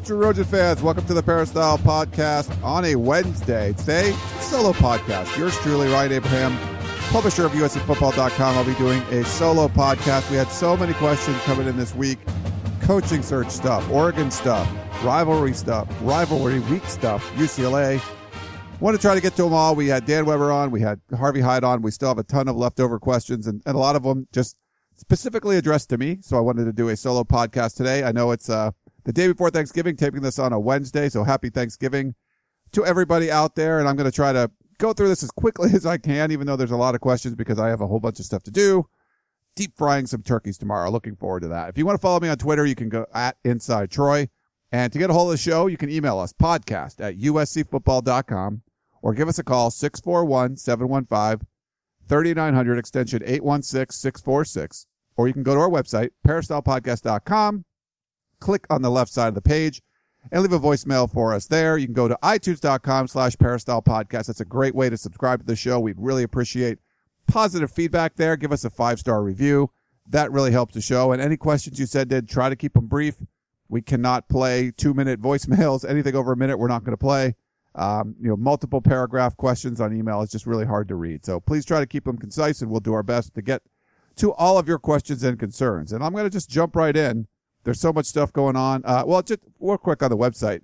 [0.00, 0.82] Trojan fans.
[0.82, 3.72] Welcome to the Peristyle Podcast on a Wednesday.
[3.74, 5.36] Today, solo podcast.
[5.36, 8.56] Yours truly, Ryan Abraham, publisher of USCFootball.com.
[8.56, 10.30] I'll be doing a solo podcast.
[10.30, 12.18] We had so many questions coming in this week
[12.80, 14.70] coaching search stuff, Oregon stuff,
[15.02, 18.00] rivalry stuff, rivalry week stuff, UCLA.
[18.80, 19.74] Want to try to get to them all.
[19.74, 21.80] We had Dan Weber on, we had Harvey Hyde on.
[21.80, 24.56] We still have a ton of leftover questions, and, and a lot of them just
[24.96, 26.18] specifically addressed to me.
[26.20, 28.04] So I wanted to do a solo podcast today.
[28.04, 28.72] I know it's uh,
[29.04, 31.08] the day before Thanksgiving, taping this on a Wednesday.
[31.08, 32.14] So happy Thanksgiving
[32.72, 33.78] to everybody out there.
[33.78, 36.46] And I'm going to try to go through this as quickly as I can, even
[36.46, 38.50] though there's a lot of questions because I have a whole bunch of stuff to
[38.50, 38.88] do.
[39.56, 40.90] Deep frying some turkeys tomorrow.
[40.90, 41.68] Looking forward to that.
[41.68, 44.28] If you want to follow me on Twitter, you can go at Inside Troy.
[44.72, 48.62] And to get a hold of the show, you can email us podcast at uscfootball.com
[49.02, 51.46] or give us a call 641 715
[52.08, 57.64] 3900 extension 816-646 or you can go to our website peristylepodcast.com
[58.44, 59.80] click on the left side of the page
[60.30, 64.26] and leave a voicemail for us there you can go to itunes.com slash peristyle podcast.
[64.26, 66.78] that's a great way to subscribe to the show we'd really appreciate
[67.26, 69.70] positive feedback there give us a five star review
[70.06, 72.86] that really helps the show and any questions you said did try to keep them
[72.86, 73.14] brief
[73.70, 77.34] we cannot play two minute voicemails anything over a minute we're not going to play
[77.76, 81.24] um, you know, multiple paragraph questions on email is just really hard to read.
[81.24, 83.62] So please try to keep them concise and we'll do our best to get
[84.16, 85.92] to all of your questions and concerns.
[85.92, 87.26] And I'm going to just jump right in.
[87.64, 88.82] There's so much stuff going on.
[88.84, 90.60] Uh, well, just real quick on the website.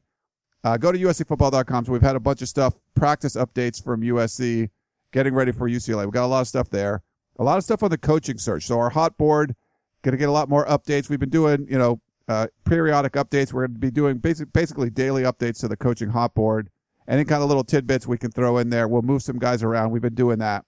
[0.62, 1.86] Uh, go to uscfootball.com.
[1.86, 4.68] So we've had a bunch of stuff, practice updates from USC,
[5.12, 6.04] getting ready for UCLA.
[6.04, 7.02] We've got a lot of stuff there.
[7.38, 8.66] A lot of stuff on the coaching search.
[8.66, 9.56] So our hot board,
[10.02, 11.08] going to get a lot more updates.
[11.08, 13.52] We've been doing, you know, uh, periodic updates.
[13.52, 16.70] We're going to be doing basic, basically daily updates to the coaching hot board
[17.10, 18.86] any kind of little tidbits we can throw in there.
[18.86, 19.90] We'll move some guys around.
[19.90, 20.64] We've been doing that.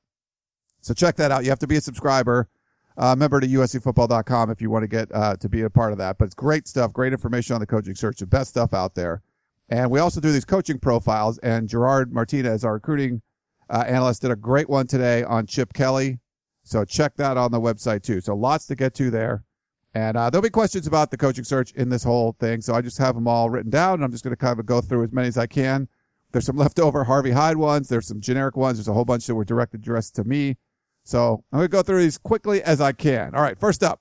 [0.81, 1.45] So check that out.
[1.45, 2.49] You have to be a subscriber.
[2.97, 5.99] Uh, member to uscfootball.com if you want to get uh, to be a part of
[5.99, 6.19] that.
[6.19, 9.23] But it's great stuff, great information on the coaching search, the best stuff out there.
[9.69, 11.39] And we also do these coaching profiles.
[11.39, 13.23] And Gerard Martinez, our recruiting
[13.71, 16.19] uh, analyst, did a great one today on Chip Kelly.
[16.63, 18.21] So check that on the website too.
[18.21, 19.45] So lots to get to there.
[19.95, 22.61] And uh, there'll be questions about the coaching search in this whole thing.
[22.63, 23.95] So I just have them all written down.
[23.95, 25.89] And I'm just going to kind of go through as many as I can.
[26.33, 27.89] There's some leftover Harvey Hyde ones.
[27.89, 28.79] There's some generic ones.
[28.79, 30.57] There's a whole bunch that were directed addressed to me.
[31.05, 33.35] So I'm going to go through these quickly as I can.
[33.35, 33.59] All right.
[33.59, 34.01] First up,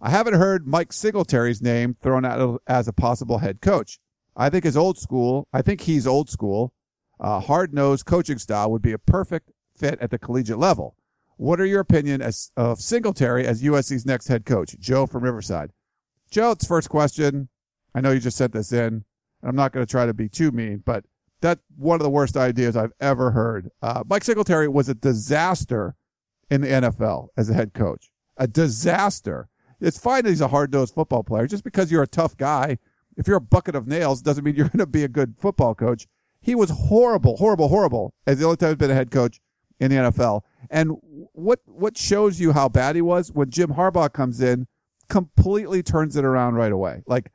[0.00, 3.98] I haven't heard Mike Singletary's name thrown out as a possible head coach.
[4.36, 6.72] I think his old school, I think he's old school,
[7.20, 10.96] uh, hard nosed coaching style would be a perfect fit at the collegiate level.
[11.36, 14.76] What are your opinion as, of Singletary as USC's next head coach?
[14.78, 15.70] Joe from Riverside.
[16.30, 17.48] Joe, it's first question.
[17.94, 18.86] I know you just sent this in.
[18.88, 19.04] And
[19.42, 21.04] I'm not going to try to be too mean, but
[21.40, 23.70] that's one of the worst ideas I've ever heard.
[23.82, 25.94] Uh, Mike Singletary was a disaster
[26.50, 28.10] in the NFL as a head coach.
[28.36, 29.48] A disaster.
[29.80, 31.46] It's fine that he's a hard-nosed football player.
[31.46, 32.78] Just because you're a tough guy,
[33.16, 35.74] if you're a bucket of nails, doesn't mean you're going to be a good football
[35.74, 36.06] coach.
[36.40, 39.40] He was horrible, horrible, horrible as the only time he's been a head coach
[39.80, 40.42] in the NFL.
[40.70, 40.92] And
[41.32, 44.66] what, what shows you how bad he was when Jim Harbaugh comes in,
[45.08, 47.02] completely turns it around right away.
[47.06, 47.30] Like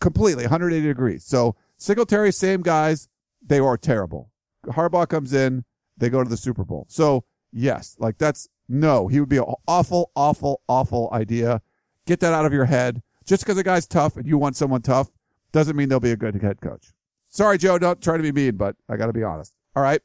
[0.00, 1.24] completely 180 degrees.
[1.24, 3.08] So Singletary, same guys,
[3.44, 4.30] they are terrible.
[4.66, 5.64] Harbaugh comes in,
[5.96, 6.86] they go to the Super Bowl.
[6.88, 11.60] So yes, like that's no, he would be an awful, awful, awful idea.
[12.06, 13.02] Get that out of your head.
[13.24, 15.10] Just because a guy's tough and you want someone tough
[15.52, 16.88] doesn't mean they'll be a good head coach.
[17.28, 19.54] Sorry, Joe, don't try to be mean, but I got to be honest.
[19.76, 20.00] All right.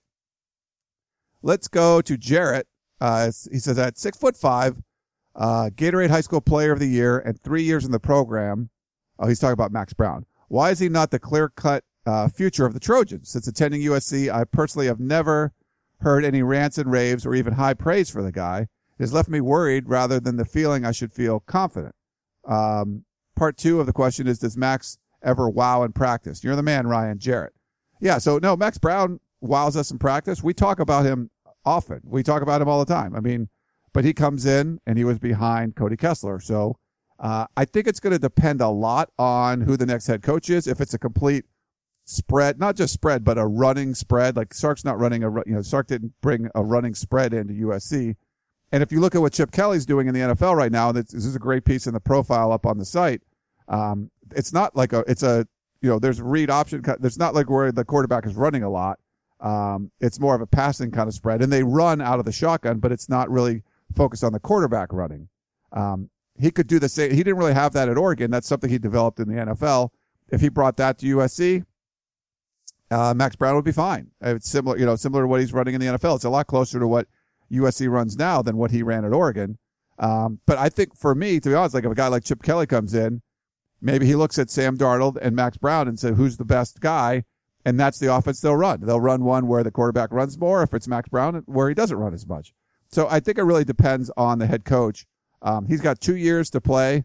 [1.42, 2.68] Let's go to Jarrett.
[3.00, 4.82] Uh, he says at six foot five,
[5.36, 8.70] uh, Gatorade High School Player of the Year and three years in the program.
[9.20, 10.26] Oh, he's talking about Max Brown.
[10.48, 13.30] Why is he not the clear cut uh, future of the Trojans.
[13.30, 15.54] Since attending USC, I personally have never
[16.00, 18.68] heard any rants and raves or even high praise for the guy.
[19.00, 21.96] It has left me worried rather than the feeling I should feel confident.
[22.48, 23.06] Um,
[23.36, 26.44] part two of the question is, does Max ever wow in practice?
[26.44, 27.54] You're the man, Ryan Jarrett.
[28.02, 28.18] Yeah.
[28.18, 30.44] So no, Max Brown wows us in practice.
[30.44, 31.30] We talk about him
[31.66, 32.02] often.
[32.04, 33.16] We talk about him all the time.
[33.16, 33.50] I mean,
[33.94, 36.40] but he comes in and he was behind Cody Kessler.
[36.40, 36.78] So,
[37.20, 40.50] uh, I think it's going to depend a lot on who the next head coach
[40.52, 40.68] is.
[40.68, 41.46] If it's a complete
[42.08, 44.36] spread, not just spread, but a running spread.
[44.38, 48.16] Like Sark's not running a, you know, Sark didn't bring a running spread into USC.
[48.72, 51.12] And if you look at what Chip Kelly's doing in the NFL right now, this,
[51.12, 53.22] this is a great piece in the profile up on the site.
[53.68, 55.48] Um, it's not like a, it's a,
[55.82, 56.84] you know, there's read option.
[57.00, 59.00] There's not like where the quarterback is running a lot.
[59.40, 62.32] Um, it's more of a passing kind of spread, and they run out of the
[62.32, 63.62] shotgun, but it's not really
[63.96, 65.28] focused on the quarterback running.
[65.72, 67.12] Um, he could do the same.
[67.12, 68.32] He didn't really have that at Oregon.
[68.32, 69.90] That's something he developed in the NFL.
[70.30, 71.64] If he brought that to USC,
[72.92, 74.12] uh, Max Brown would be fine.
[74.22, 76.16] It's similar, you know, similar to what he's running in the NFL.
[76.16, 77.08] It's a lot closer to what
[77.52, 79.58] USC runs now than what he ran at Oregon.
[80.00, 82.44] Um, but I think for me, to be honest, like if a guy like Chip
[82.44, 83.22] Kelly comes in,
[83.82, 87.24] maybe he looks at Sam Darnold and Max Brown and says, who's the best guy?
[87.66, 88.82] And that's the offense they'll run.
[88.82, 90.64] They'll run one where the quarterback runs more.
[90.64, 92.54] If it's Max Brown, where he doesn't run as much.
[92.90, 95.06] So I think it really depends on the head coach.
[95.42, 97.04] Um, he's got two years to play,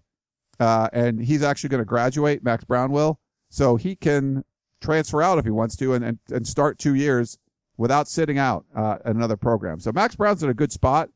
[0.60, 2.44] uh, and he's actually going to graduate.
[2.44, 3.18] Max Brown will,
[3.50, 4.44] so he can
[4.82, 7.38] transfer out if he wants to, and and, and start two years
[7.76, 9.80] without sitting out uh, at another program.
[9.80, 11.08] So Max Brown's in a good spot.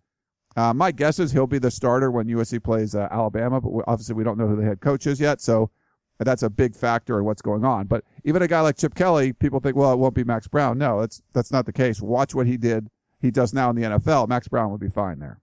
[0.57, 4.15] Uh, my guess is he'll be the starter when USC plays uh, Alabama, but obviously
[4.15, 5.71] we don't know who the head coach is yet, so
[6.19, 7.87] that's a big factor in what's going on.
[7.87, 10.79] But even a guy like Chip Kelly, people think, well, it won't be Max Brown.
[10.79, 12.01] No, that's that's not the case.
[12.01, 12.89] Watch what he did
[13.21, 15.41] he does now in the NFL, Max Brown would be fine there.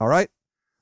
[0.00, 0.28] All right.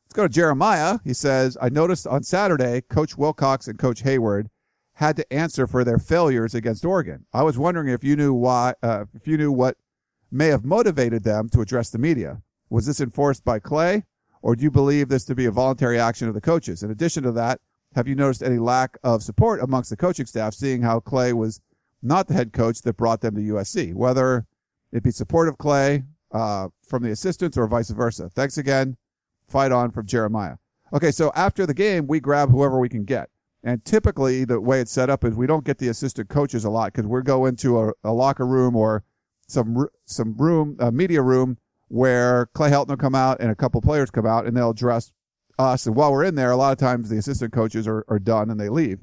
[0.04, 0.98] Let's go to Jeremiah.
[1.04, 4.50] He says, I noticed on Saturday, Coach Wilcox and Coach Hayward
[4.94, 7.26] had to answer for their failures against Oregon.
[7.32, 9.76] I was wondering if you knew why, uh, if you knew what
[10.30, 12.42] may have motivated them to address the media.
[12.70, 14.04] Was this enforced by Clay,
[14.40, 16.82] or do you believe this to be a voluntary action of the coaches?
[16.82, 17.60] In addition to that,
[17.94, 21.60] have you noticed any lack of support amongst the coaching staff, seeing how Clay was
[22.02, 23.94] not the head coach that brought them to USC?
[23.94, 24.46] Whether
[24.92, 28.28] It'd be supportive Clay uh, from the assistants or vice versa.
[28.28, 28.98] Thanks again.
[29.48, 30.56] Fight on from Jeremiah.
[30.92, 33.30] Okay, so after the game, we grab whoever we can get.
[33.64, 36.70] And typically, the way it's set up is we don't get the assistant coaches a
[36.70, 39.04] lot because we go into a, a, locker room or
[39.46, 43.80] some some room, a media room, where Clay Helton will come out and a couple
[43.80, 45.12] players come out and they'll address
[45.58, 45.86] us.
[45.86, 48.50] And while we're in there, a lot of times the assistant coaches are, are done
[48.50, 48.98] and they leave.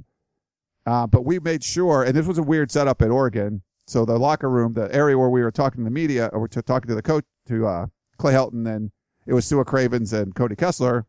[0.85, 3.61] Uh, but we made sure, and this was a weird setup at Oregon.
[3.87, 6.61] So the locker room, the area where we were talking to the media, or to
[6.61, 8.91] talking to the coach, to uh, Clay Helton, and
[9.25, 11.05] it was Sua Cravens and Cody Kessler,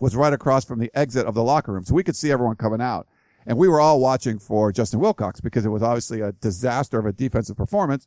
[0.00, 2.56] was right across from the exit of the locker room, so we could see everyone
[2.56, 3.06] coming out.
[3.46, 7.06] And we were all watching for Justin Wilcox because it was obviously a disaster of
[7.06, 8.06] a defensive performance.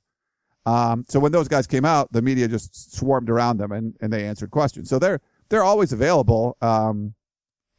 [0.65, 4.13] Um, so when those guys came out, the media just swarmed around them and, and
[4.13, 4.89] they answered questions.
[4.89, 5.19] So they're
[5.49, 6.57] they're always available.
[6.61, 7.15] Um,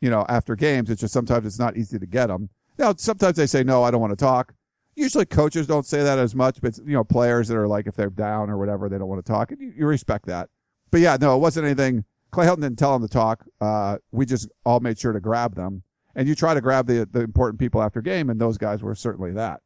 [0.00, 2.50] you know, after games, it's just sometimes it's not easy to get them.
[2.78, 4.54] Now, sometimes they say no, I don't want to talk.
[4.96, 7.96] Usually coaches don't say that as much, but you know, players that are like, if
[7.96, 9.50] they're down or whatever, they don't want to talk.
[9.50, 10.50] And you, you respect that.
[10.90, 12.04] But yeah, no, it wasn't anything.
[12.34, 13.44] Clay Helton didn't tell them to talk.
[13.60, 15.84] Uh, we just all made sure to grab them.
[16.16, 18.94] And you try to grab the, the important people after game, and those guys were
[18.94, 19.60] certainly that.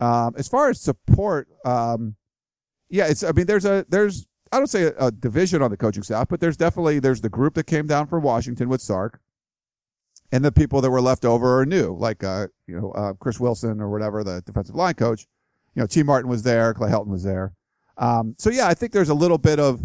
[0.00, 2.16] Um, as far as support, um,
[2.88, 5.76] yeah, it's, I mean, there's a, there's, I don't say a, a, division on the
[5.76, 9.20] coaching staff, but there's definitely, there's the group that came down from Washington with Sark
[10.30, 13.38] and the people that were left over are new, like uh, you know uh, Chris
[13.38, 15.26] Wilson or whatever, the defensive line coach.
[15.74, 17.54] You know, Tee Martin was there, Clay Helton was there.
[17.98, 19.80] Um, so yeah, I think there's a little bit of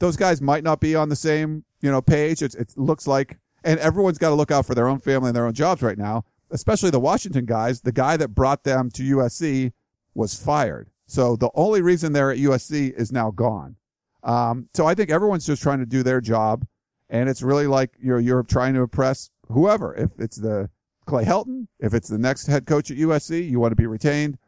[0.00, 2.42] those guys might not be on the same you know page.
[2.42, 5.36] It's, it looks like, and everyone's got to look out for their own family and
[5.36, 6.24] their own jobs right now.
[6.50, 7.80] Especially the Washington guys.
[7.80, 9.72] The guy that brought them to USC
[10.14, 13.76] was fired, so the only reason they're at USC is now gone.
[14.22, 16.66] Um, so I think everyone's just trying to do their job,
[17.10, 19.94] and it's really like you're you're trying to impress whoever.
[19.94, 20.70] If it's the
[21.06, 24.38] Clay Helton, if it's the next head coach at USC, you want to be retained,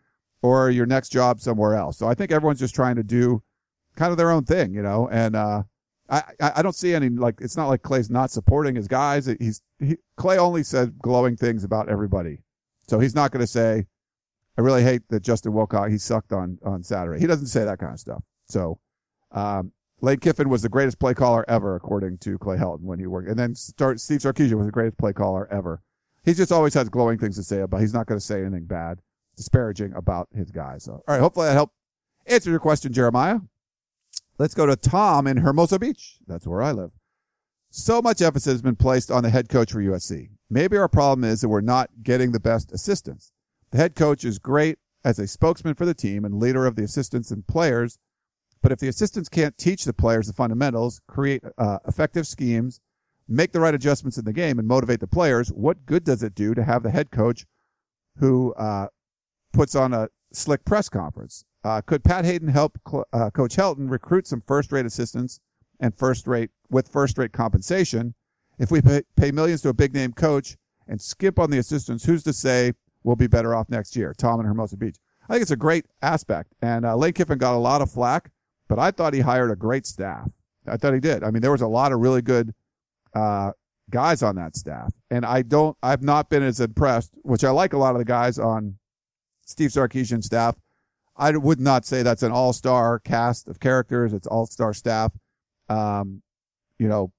[0.42, 1.96] or your next job somewhere else.
[1.96, 3.42] So I think everyone's just trying to do
[3.96, 5.08] kind of their own thing, you know.
[5.08, 5.62] And uh,
[6.14, 9.26] I I don't see any like it's not like Clay's not supporting his guys.
[9.26, 12.38] He's he, Clay only said glowing things about everybody,
[12.88, 13.86] so he's not going to say.
[14.56, 17.20] I really hate that Justin Wilcox he sucked on on Saturday.
[17.20, 18.22] He doesn't say that kind of stuff.
[18.46, 18.78] So
[19.32, 23.06] um, Lane Kiffin was the greatest play caller ever, according to Clay Helton when he
[23.06, 23.28] worked.
[23.28, 25.82] And then start, Steve Sarkisian was the greatest play caller ever.
[26.24, 27.80] He just always has glowing things to say about.
[27.80, 29.00] He's not going to say anything bad,
[29.36, 30.84] disparaging about his guys.
[30.84, 31.74] So, all right, hopefully that helped
[32.26, 33.38] answer your question, Jeremiah.
[34.36, 36.18] Let's go to Tom in Hermosa Beach.
[36.26, 36.90] That's where I live.
[37.70, 40.30] So much emphasis has been placed on the head coach for USC.
[40.50, 43.32] Maybe our problem is that we're not getting the best assistants.
[43.70, 46.82] The head coach is great as a spokesman for the team and leader of the
[46.82, 47.98] assistants and players,
[48.62, 52.80] but if the assistants can't teach the players the fundamentals, create uh, effective schemes,
[53.28, 56.34] make the right adjustments in the game, and motivate the players, what good does it
[56.34, 57.44] do to have the head coach
[58.18, 58.86] who uh,
[59.52, 61.44] puts on a slick press conference?
[61.64, 62.78] Uh, could Pat Haden help
[63.12, 65.40] uh, Coach Helton recruit some first-rate assistants
[65.80, 68.14] and first-rate with first-rate compensation?
[68.58, 70.56] If we pay, pay millions to a big-name coach
[70.86, 74.14] and skip on the assistants, who's to say we'll be better off next year?
[74.16, 74.98] Tom in Hermosa Beach.
[75.28, 78.30] I think it's a great aspect, and uh, Lane Kiffin got a lot of flack
[78.68, 80.28] but I thought he hired a great staff.
[80.66, 81.22] I thought he did.
[81.22, 82.54] I mean, there was a lot of really good,
[83.14, 83.52] uh,
[83.90, 84.92] guys on that staff.
[85.10, 88.04] And I don't, I've not been as impressed, which I like a lot of the
[88.04, 88.78] guys on
[89.44, 90.56] Steve Sarkisian's staff.
[91.16, 94.12] I would not say that's an all-star cast of characters.
[94.12, 95.12] It's all-star staff.
[95.68, 96.22] Um,
[96.78, 97.12] you know,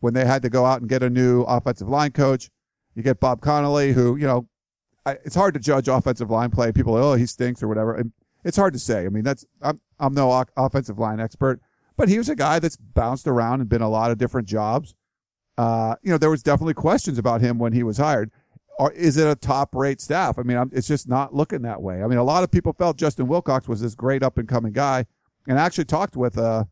[0.00, 2.50] when they had to go out and get a new offensive line coach,
[2.94, 4.48] you get Bob Connelly, who, you know,
[5.06, 6.72] I, it's hard to judge offensive line play.
[6.72, 7.94] People, oh, he stinks or whatever.
[7.94, 8.12] And
[8.44, 9.06] it's hard to say.
[9.06, 11.60] I mean, that's, I'm, I'm no o- offensive line expert,
[11.96, 14.94] but he was a guy that's bounced around and been a lot of different jobs.
[15.56, 18.30] Uh, you know, there was definitely questions about him when he was hired.
[18.78, 20.38] Or is it a top rate staff?
[20.38, 22.02] I mean, I'm, it's just not looking that way.
[22.02, 24.72] I mean, a lot of people felt Justin Wilcox was this great up and coming
[24.72, 25.04] guy
[25.48, 26.68] and I actually talked with a,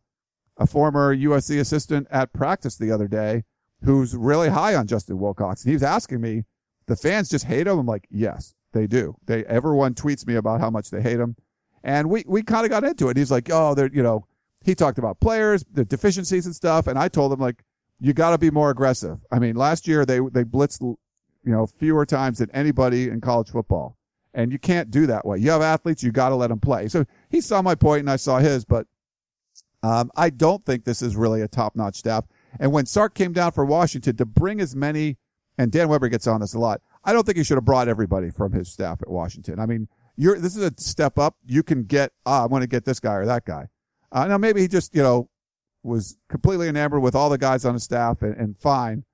[0.55, 3.43] a former USC assistant at practice the other day
[3.83, 5.63] who's really high on Justin Wilcox.
[5.63, 6.43] And he was asking me,
[6.85, 7.79] the fans just hate him.
[7.79, 9.15] I'm like, yes, they do.
[9.25, 11.35] They, everyone tweets me about how much they hate him.
[11.83, 13.17] And we, we kind of got into it.
[13.17, 14.25] He's like, oh, they're, you know,
[14.63, 16.85] he talked about players, the deficiencies and stuff.
[16.87, 17.63] And I told him like,
[17.99, 19.17] you got to be more aggressive.
[19.31, 20.95] I mean, last year they, they blitzed,
[21.47, 23.97] you know, fewer times than anybody in college football.
[24.33, 25.37] And you can't do that way.
[25.37, 26.89] You have athletes, you got to let them play.
[26.89, 28.85] So he saw my point and I saw his, but,
[29.81, 32.25] um, I don't think this is really a top notch staff.
[32.59, 35.17] And when Sark came down for Washington to bring as many,
[35.57, 37.87] and Dan Weber gets on this a lot, I don't think he should have brought
[37.87, 39.59] everybody from his staff at Washington.
[39.59, 39.87] I mean,
[40.17, 41.37] you're, this is a step up.
[41.45, 43.69] You can get, ah, I want to get this guy or that guy.
[44.11, 45.29] Uh, now maybe he just, you know,
[45.83, 49.05] was completely enamored with all the guys on his staff and, and fine.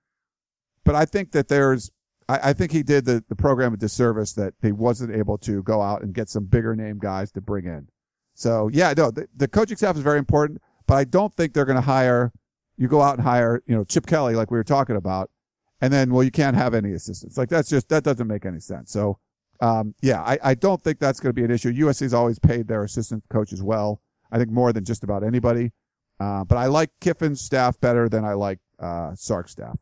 [0.84, 1.92] But I think that there's,
[2.30, 5.64] I, I, think he did the, the program a disservice that he wasn't able to
[5.64, 7.88] go out and get some bigger name guys to bring in.
[8.34, 11.66] So yeah, no, the, the coaching staff is very important, but I don't think they're
[11.66, 12.32] going to hire,
[12.78, 15.30] you go out and hire, you know, Chip Kelly, like we were talking about,
[15.82, 17.38] and then, well, you can't have any assistants.
[17.38, 18.92] Like that's just, that doesn't make any sense.
[18.92, 19.20] So,
[19.60, 21.72] um, yeah, I, I don't think that's going to be an issue.
[21.72, 24.02] USC's always paid their assistant coaches well.
[24.32, 25.72] I think more than just about anybody.
[26.20, 29.78] Uh, but I like Kiffin's staff better than I like, uh, Sark's staff.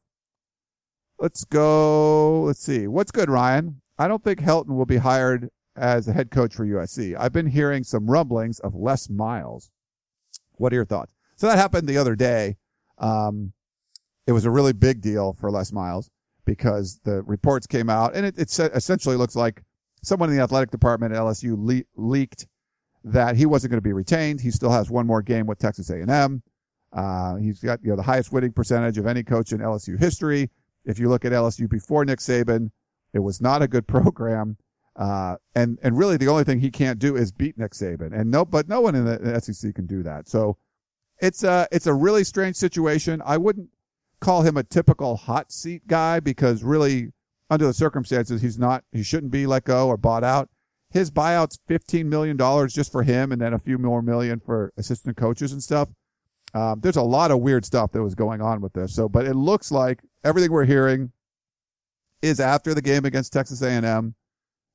[1.21, 2.41] Let's go.
[2.41, 2.87] Let's see.
[2.87, 3.79] What's good, Ryan?
[3.99, 7.15] I don't think Helton will be hired as a head coach for USC.
[7.15, 9.69] I've been hearing some rumblings of Les Miles.
[10.53, 11.13] What are your thoughts?
[11.35, 12.57] So that happened the other day.
[12.97, 13.53] Um,
[14.25, 16.09] it was a really big deal for Les Miles
[16.43, 19.61] because the reports came out and it, it essentially looks like
[20.01, 22.47] someone in the athletic department at LSU le- leaked
[23.03, 24.41] that he wasn't going to be retained.
[24.41, 26.41] He still has one more game with Texas A&M.
[26.91, 30.49] Uh, he's got, you know, the highest winning percentage of any coach in LSU history.
[30.85, 32.71] If you look at LSU before Nick Saban,
[33.13, 34.57] it was not a good program.
[34.95, 38.13] Uh, and, and really the only thing he can't do is beat Nick Saban.
[38.13, 40.27] And no, but no one in the SEC can do that.
[40.27, 40.57] So
[41.19, 43.21] it's a, it's a really strange situation.
[43.25, 43.69] I wouldn't
[44.19, 47.11] call him a typical hot seat guy because really
[47.49, 50.49] under the circumstances, he's not, he shouldn't be let go or bought out.
[50.89, 55.15] His buyout's $15 million just for him and then a few more million for assistant
[55.15, 55.89] coaches and stuff.
[56.53, 58.93] Um, there's a lot of weird stuff that was going on with this.
[58.93, 61.11] So, but it looks like everything we're hearing
[62.21, 64.15] is after the game against Texas A&M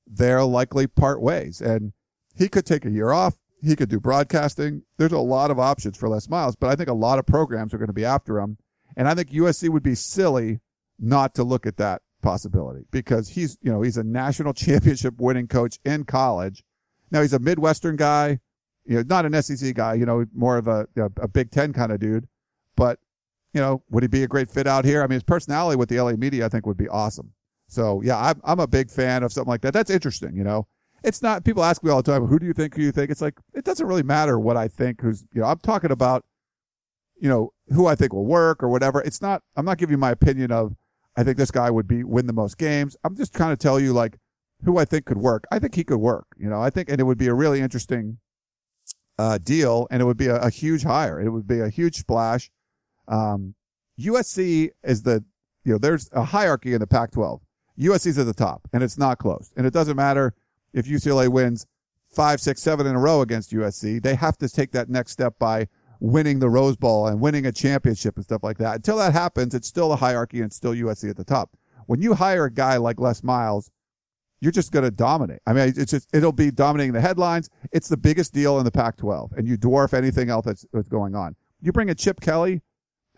[0.07, 1.61] they're likely part ways.
[1.61, 1.93] And
[2.35, 3.37] he could take a year off.
[3.63, 4.83] He could do broadcasting.
[4.99, 7.75] There's a lot of options for Les Miles, but I think a lot of programs
[7.75, 8.59] are going to be after him.
[8.97, 10.61] And I think USC would be silly
[10.99, 15.49] not to look at that possibility because he's, you know, he's a national championship winning
[15.49, 16.63] coach in college.
[17.11, 18.41] Now he's a Midwestern guy,
[18.87, 21.93] you know, not an SEC guy, you know, more of a, a Big Ten kind
[21.93, 22.27] of dude,
[22.77, 22.99] but
[23.53, 25.03] you know, would he be a great fit out here?
[25.03, 27.33] I mean, his personality with the LA media, I think would be awesome.
[27.69, 29.73] So yeah, I'm, I'm a big fan of something like that.
[29.73, 30.67] That's interesting, you know.
[31.03, 32.93] It's not, people ask me all the time, who do you think, who do you
[32.93, 33.11] think?
[33.11, 36.25] It's like, it doesn't really matter what I think, who's, you know, I'm talking about,
[37.19, 39.01] you know, who I think will work or whatever.
[39.03, 40.75] It's not, I'm not giving you my opinion of,
[41.17, 42.97] I think this guy would be, win the most games.
[43.05, 44.19] I'm just trying to tell you like
[44.65, 45.45] who I think could work.
[45.51, 47.61] I think he could work, you know, I think, and it would be a really
[47.61, 48.19] interesting,
[49.19, 51.21] uh, deal and it would be a, a huge hire.
[51.21, 52.51] It would be a huge splash.
[53.09, 53.55] Um,
[53.99, 55.25] USC is the,
[55.65, 57.41] you know, there's a hierarchy in the Pac 12.
[57.79, 59.53] USC's at the top, and it's not close.
[59.57, 60.35] And it doesn't matter
[60.73, 61.67] if UCLA wins
[62.09, 64.03] five, six, seven in a row against USC.
[64.03, 65.69] They have to take that next step by
[66.01, 68.77] winning the Rose Bowl and winning a championship and stuff like that.
[68.77, 71.57] Until that happens, it's still a hierarchy and it's still USC at the top.
[71.87, 73.71] When you hire a guy like Les Miles,
[74.41, 75.41] you're just going to dominate.
[75.47, 77.49] I mean, it's just, it'll be dominating the headlines.
[77.73, 81.15] It's the biggest deal in the Pac-12 and you dwarf anything else that's, that's going
[81.15, 81.37] on.
[81.61, 82.63] You bring a Chip Kelly,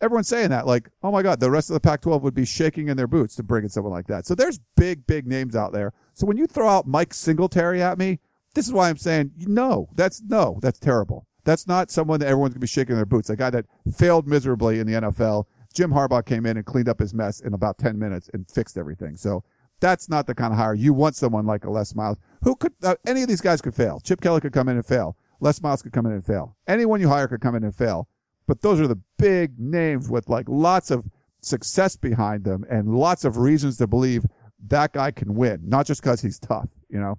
[0.00, 2.88] everyone's saying that like, oh my God, the rest of the Pac-12 would be shaking
[2.88, 4.26] in their boots to bring in someone like that.
[4.26, 5.92] So there's big, big names out there.
[6.14, 8.20] So when you throw out Mike Singletary at me,
[8.54, 11.26] this is why I'm saying no, that's no, that's terrible.
[11.44, 13.30] That's not someone that everyone's gonna be shaking their boots.
[13.30, 15.44] A guy that failed miserably in the NFL.
[15.75, 18.78] Jim Harbaugh came in and cleaned up his mess in about 10 minutes and fixed
[18.78, 19.16] everything.
[19.16, 19.44] So
[19.80, 22.73] that's not the kind of hire you want someone like a Les Miles who could,
[22.82, 24.00] uh, any of these guys could fail.
[24.00, 25.16] Chip Kelly could come in and fail.
[25.40, 26.56] Les Miles could come in and fail.
[26.66, 28.08] Anyone you hire could come in and fail
[28.49, 31.04] but those are the big names with like lots of
[31.40, 34.25] success behind them and lots of reasons to believe
[34.66, 37.18] that guy can win, not just because he's tough, you know?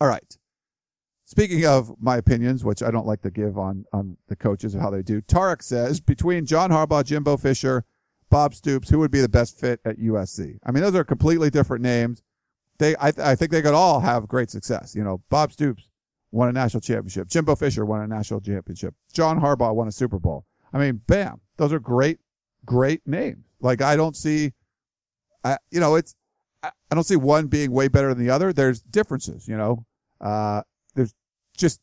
[0.00, 0.38] All right.
[1.24, 4.80] Speaking of my opinions, which I don't like to give on, on the coaches or
[4.80, 7.84] how they do, Tarek says between John Harbaugh, Jimbo Fisher,
[8.30, 10.58] Bob Stoops, who would be the best fit at USC?
[10.64, 12.22] I mean, those are completely different names.
[12.78, 14.94] They, I, th- I think they could all have great success.
[14.94, 15.88] You know, Bob Stoops
[16.32, 17.28] won a national championship.
[17.28, 18.94] Jimbo Fisher won a national championship.
[19.12, 20.44] John Harbaugh won a Super Bowl.
[20.72, 21.40] I mean, bam.
[21.56, 22.18] Those are great,
[22.64, 23.44] great names.
[23.60, 24.52] Like I don't see,
[25.44, 26.14] I, you know, it's,
[26.62, 28.52] I, I don't see one being way better than the other.
[28.52, 29.86] There's differences, you know,
[30.20, 30.62] uh,
[30.94, 31.14] there's
[31.56, 31.80] just,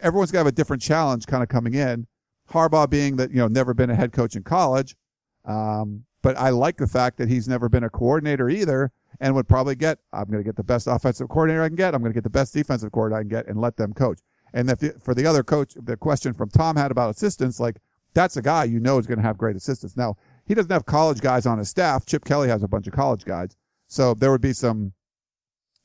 [0.00, 2.06] everyone's got to have a different challenge kind of coming in.
[2.50, 4.96] Harbaugh being that, you know, never been a head coach in college.
[5.44, 9.48] Um, but I like the fact that he's never been a coordinator either and would
[9.48, 11.94] probably get, I'm going to get the best offensive coordinator I can get.
[11.94, 14.20] I'm going to get the best defensive coordinator I can get and let them coach.
[14.52, 17.76] And if the, for the other coach, the question from Tom had about assistants, like
[18.14, 19.96] that's a guy you know is going to have great assistants.
[19.96, 22.06] Now, he doesn't have college guys on his staff.
[22.06, 23.56] Chip Kelly has a bunch of college guys.
[23.88, 24.92] So there would be some,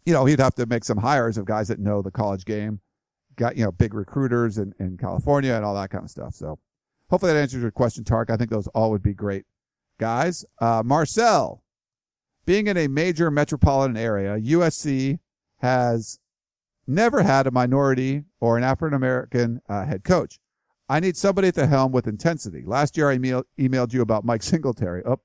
[0.06, 2.80] you know, he'd have to make some hires of guys that know the college game,
[3.36, 6.34] got, you know, big recruiters in, in California and all that kind of stuff.
[6.34, 6.60] So
[7.10, 8.30] hopefully that answers your question, Tark.
[8.30, 9.46] I think those all would be great
[10.00, 10.44] guys.
[10.60, 11.62] Uh, Marcel,
[12.46, 15.20] being in a major metropolitan area, USC
[15.58, 16.20] has
[16.88, 20.40] never had a minority or an African American uh, head coach.
[20.90, 22.64] I need somebody at the helm with intensity.
[22.66, 25.04] Last year I email, emailed you about Mike Singletary.
[25.06, 25.20] Oh,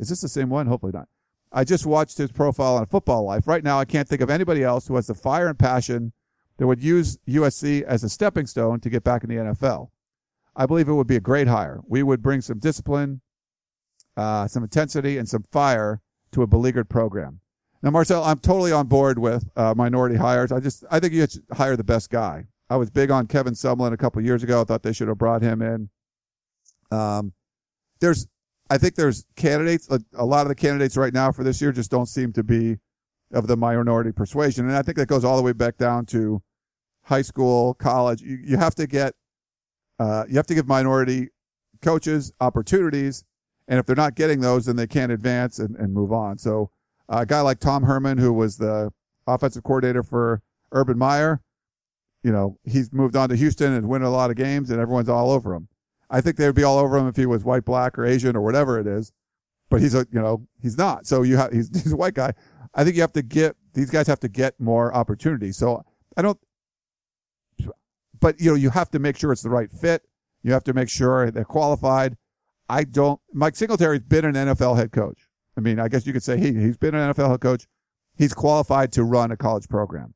[0.00, 0.66] is this the same one?
[0.66, 1.08] Hopefully not.
[1.52, 3.46] I just watched his profile on Football Life.
[3.46, 6.12] Right now I can't think of anybody else who has the fire and passion
[6.56, 9.90] that would use USC as a stepping stone to get back in the NFL.
[10.56, 11.80] I believe it would be a great hire.
[11.86, 13.20] We would bring some discipline,
[14.16, 16.00] uh, some intensity, and some fire
[16.32, 17.40] to a beleaguered program.
[17.82, 20.50] Now, Marcel, I'm totally on board with uh, minority hires.
[20.50, 22.46] I just I think you should hire the best guy.
[22.70, 24.62] I was big on Kevin Sumlin a couple years ago.
[24.62, 25.90] I thought they should have brought him in.
[26.90, 27.32] Um,
[28.00, 28.26] there's,
[28.70, 29.90] I think there's candidates.
[29.90, 32.42] A, a, lot of the candidates right now for this year just don't seem to
[32.42, 32.78] be
[33.32, 36.42] of the minority persuasion, and I think that goes all the way back down to
[37.02, 38.22] high school, college.
[38.22, 39.14] You, you have to get,
[39.98, 41.28] uh, you have to give minority
[41.82, 43.24] coaches opportunities,
[43.68, 46.38] and if they're not getting those, then they can't advance and, and move on.
[46.38, 46.70] So,
[47.08, 48.90] uh, a guy like Tom Herman, who was the
[49.26, 51.40] offensive coordinator for Urban Meyer,
[52.22, 55.08] you know, he's moved on to Houston and winning a lot of games and everyone's
[55.08, 55.68] all over him.
[56.10, 58.36] I think they would be all over him if he was white, black, or Asian
[58.36, 59.12] or whatever it is.
[59.70, 61.06] But he's a, you know, he's not.
[61.06, 62.32] So you have, he's, he's a white guy.
[62.74, 65.56] I think you have to get, these guys have to get more opportunities.
[65.56, 65.84] So
[66.16, 66.38] I don't,
[68.20, 70.02] but you know, you have to make sure it's the right fit.
[70.42, 72.16] You have to make sure they're qualified.
[72.74, 75.28] I don't, Mike Singletary's been an NFL head coach.
[75.56, 77.66] I mean, I guess you could say he, he's been an NFL head coach.
[78.16, 80.14] He's qualified to run a college program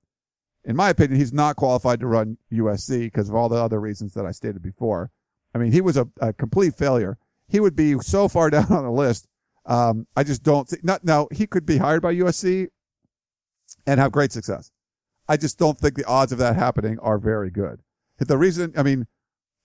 [0.69, 4.13] in my opinion, he's not qualified to run USC because of all the other reasons
[4.13, 5.11] that I stated before.
[5.55, 7.17] I mean, he was a, a complete failure.
[7.49, 9.27] He would be so far down on the list.
[9.65, 12.69] Um, I just don't think, not, now he could be hired by USC
[13.87, 14.71] and have great success.
[15.27, 17.81] I just don't think the odds of that happening are very good.
[18.19, 19.07] The reason, I mean,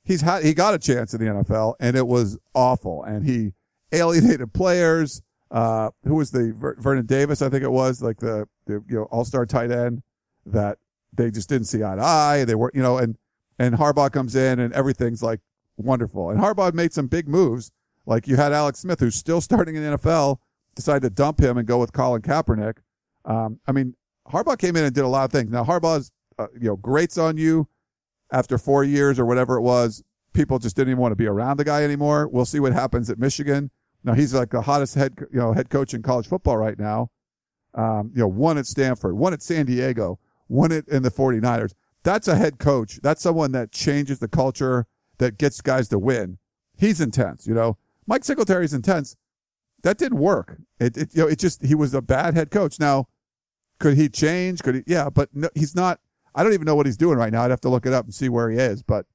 [0.04, 3.54] he's had, he got a chance in the NFL and it was awful and he
[3.92, 5.22] alienated players.
[5.52, 7.42] Uh, who was the Vernon Davis?
[7.42, 10.02] I think it was like the, the you know, all-star tight end
[10.46, 10.80] that
[11.14, 12.44] they just didn't see eye to eye.
[12.46, 13.18] They were, you know, and,
[13.60, 15.42] and Harbaugh comes in and everything's like
[15.78, 16.32] wonderful.
[16.32, 17.72] And Harbaugh made some big moves.
[18.06, 20.38] Like you had Alex Smith, who's still starting in the NFL,
[20.76, 22.78] decided to dump him and go with Colin Kaepernick.
[23.26, 23.96] Um, I mean,
[24.28, 25.52] Harbaugh came in and did a lot of things.
[25.52, 27.68] Now Harbaugh's, uh, you know, grates on you
[28.34, 30.04] after four years or whatever it was.
[30.34, 32.28] People just didn't even want to be around the guy anymore.
[32.28, 33.70] We'll see what happens at Michigan.
[34.04, 37.10] Now he's like the hottest head, you know, head coach in college football right now.
[37.76, 40.20] Um, you know, one at Stanford, one at San Diego
[40.50, 41.74] won it in the 49ers.
[42.04, 43.00] That's a head coach.
[43.02, 44.88] That's someone that changes the culture,
[45.20, 46.38] that gets guys to win.
[46.76, 47.78] He's intense, you know.
[48.06, 49.16] Mike Singletary's intense.
[49.84, 50.58] That didn't work.
[50.80, 52.80] It, it, you know, it just, he was a bad head coach.
[52.80, 53.08] Now,
[53.80, 54.62] could he change?
[54.62, 54.84] Could he?
[54.86, 56.00] Yeah, but no, he's not,
[56.36, 57.44] I don't even know what he's doing right now.
[57.44, 58.82] I'd have to look it up and see where he is.
[58.84, 59.06] But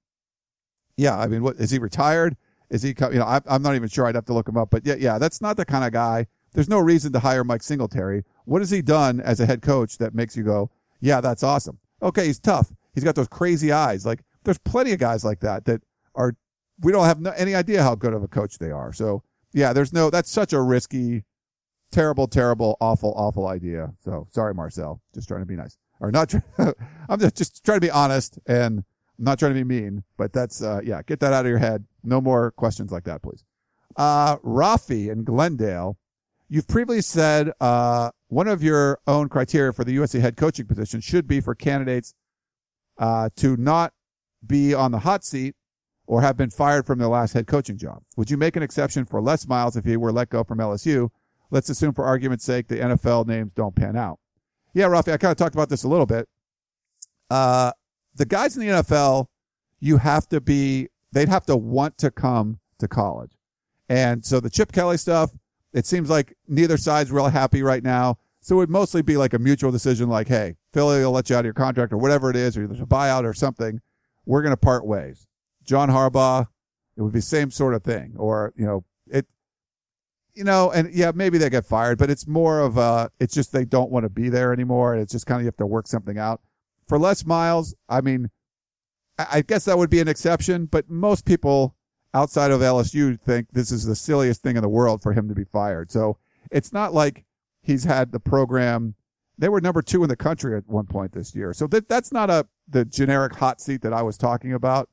[0.97, 2.37] yeah, I mean, what, is he retired?
[2.71, 4.07] Is he, you know, I, I'm not even sure.
[4.07, 4.71] I'd have to look him up.
[4.71, 6.27] But yeah, yeah, that's not the kind of guy.
[6.53, 8.25] There's no reason to hire Mike Singletary.
[8.45, 11.79] What has he done as a head coach that makes you go, yeah, that's awesome.
[12.03, 12.73] Okay, he's tough.
[12.95, 14.05] He's got those crazy eyes.
[14.07, 15.83] Like there's plenty of guys like that that
[16.15, 16.35] are
[16.81, 18.93] we don't have no, any idea how good of a coach they are.
[18.93, 21.25] So yeah, there's no that's such a risky,
[21.91, 23.93] terrible, terrible, awful, awful idea.
[24.01, 25.01] So sorry, Marcel.
[25.15, 26.35] Just trying to be nice or not.
[27.09, 28.79] I'm just just trying to be honest and
[29.19, 30.05] I'm not trying to be mean.
[30.17, 31.85] But that's uh yeah, get that out of your head.
[32.03, 33.45] No more questions like that, please.
[33.97, 35.99] Uh, Rafi in Glendale
[36.51, 41.01] You've previously said uh, one of your own criteria for the USC head coaching position
[41.01, 42.15] should be for candidates
[42.97, 43.93] uh, to not
[44.47, 45.57] be on the hot seat
[46.07, 48.03] or have been fired from their last head coaching job.
[48.17, 51.11] Would you make an exception for Les Miles if he were let go from LSU?
[51.51, 54.19] Let's assume for argument's sake the NFL names don't pan out.
[54.75, 56.29] Yeah, Rafi, I kind of talked about this a little bit.
[57.31, 57.73] Uh,
[58.15, 59.27] the guys in the NFL,
[59.81, 63.33] you have to be, they'd have to want to come to college.
[63.89, 65.31] And so the Chip Kelly stuff,
[65.73, 68.19] it seems like neither side's really happy right now.
[68.41, 71.37] So it would mostly be like a mutual decision, like, hey, Philly will let you
[71.37, 73.81] out of your contract or whatever it is, or there's a buyout or something.
[74.27, 75.27] We're going to part ways.
[75.65, 76.47] John Harbaugh,
[76.97, 78.15] it would be same sort of thing.
[78.17, 79.27] Or, you know, it,
[80.39, 83.53] you know, and yeah, maybe they get fired, but it's more of a, it's just
[83.53, 84.93] they don't want to be there anymore.
[84.93, 86.41] And it's just kind of, you have to work something out.
[86.87, 88.31] For Les Miles, I mean,
[89.19, 91.75] I guess that would be an exception, but most people
[92.15, 95.35] outside of LSU think this is the silliest thing in the world for him to
[95.35, 95.91] be fired.
[95.91, 96.19] So
[96.53, 97.25] it's not like
[97.61, 98.95] he's had the program.
[99.37, 101.53] They were number two in the country at one point this year.
[101.53, 104.89] So that, that's not a, the generic hot seat that I was talking about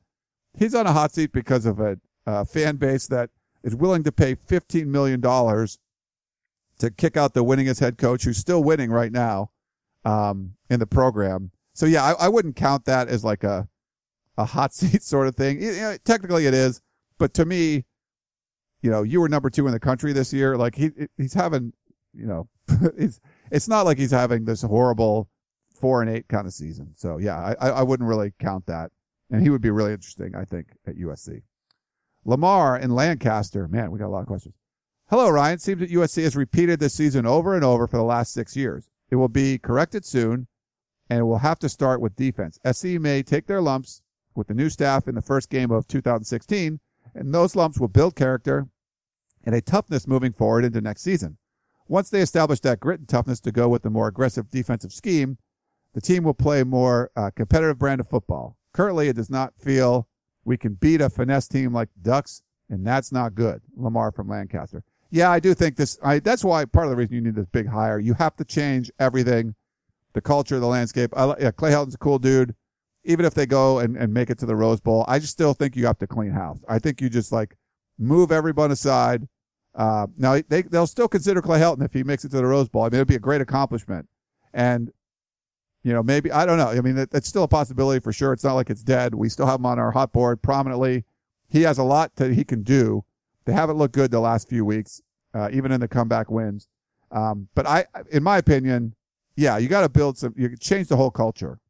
[0.56, 3.30] he's on a hot seat because of a, a fan base that
[3.66, 8.62] is willing to pay $15 million to kick out the winningest head coach who's still
[8.62, 9.50] winning right now
[10.04, 11.50] um, in the program.
[11.74, 13.68] So yeah, I, I, wouldn't count that as like a
[14.38, 15.60] a hot seat sort of thing.
[15.60, 16.80] You know, technically, it is,
[17.18, 17.84] but to me,
[18.82, 20.56] you know, you were number two in the country this year.
[20.56, 21.72] Like he he's having,
[22.14, 22.48] you know,
[22.96, 25.28] it's it's not like he's having this horrible
[25.74, 26.92] four and eight kind of season.
[26.94, 28.92] So yeah, I I wouldn't really count that
[29.30, 31.42] and he would be really interesting, I think, at USC.
[32.26, 33.68] Lamar in Lancaster.
[33.68, 34.54] Man, we got a lot of questions.
[35.08, 35.58] Hello, Ryan.
[35.58, 38.90] Seems that USC has repeated this season over and over for the last six years.
[39.08, 40.48] It will be corrected soon,
[41.08, 42.58] and it will have to start with defense.
[42.70, 44.02] SC may take their lumps
[44.34, 46.80] with the new staff in the first game of 2016,
[47.14, 48.66] and those lumps will build character
[49.44, 51.38] and a toughness moving forward into next season.
[51.86, 55.38] Once they establish that grit and toughness to go with the more aggressive defensive scheme,
[55.94, 58.56] the team will play more uh, competitive brand of football.
[58.72, 60.08] Currently, it does not feel
[60.46, 63.60] we can beat a finesse team like Ducks, and that's not good.
[63.76, 64.82] Lamar from Lancaster.
[65.10, 65.98] Yeah, I do think this.
[66.02, 67.98] I, that's why part of the reason you need this big hire.
[67.98, 69.54] You have to change everything,
[70.14, 71.10] the culture, the landscape.
[71.16, 72.54] I, yeah, Clay Helton's a cool dude.
[73.04, 75.54] Even if they go and, and make it to the Rose Bowl, I just still
[75.54, 76.58] think you have to clean house.
[76.68, 77.56] I think you just like
[77.98, 79.28] move everyone aside.
[79.74, 82.68] Uh, now they they'll still consider Clay Helton if he makes it to the Rose
[82.68, 82.82] Bowl.
[82.82, 84.08] I mean, it'd be a great accomplishment.
[84.54, 84.90] And
[85.86, 86.66] you know, maybe I don't know.
[86.66, 88.32] I mean, it's still a possibility for sure.
[88.32, 89.14] It's not like it's dead.
[89.14, 91.04] We still have him on our hot board prominently.
[91.48, 93.04] He has a lot that he can do.
[93.44, 95.00] They haven't looked good the last few weeks,
[95.32, 96.66] uh, even in the comeback wins.
[97.12, 98.96] Um, but I, in my opinion,
[99.36, 100.34] yeah, you got to build some.
[100.36, 101.60] You change the whole culture,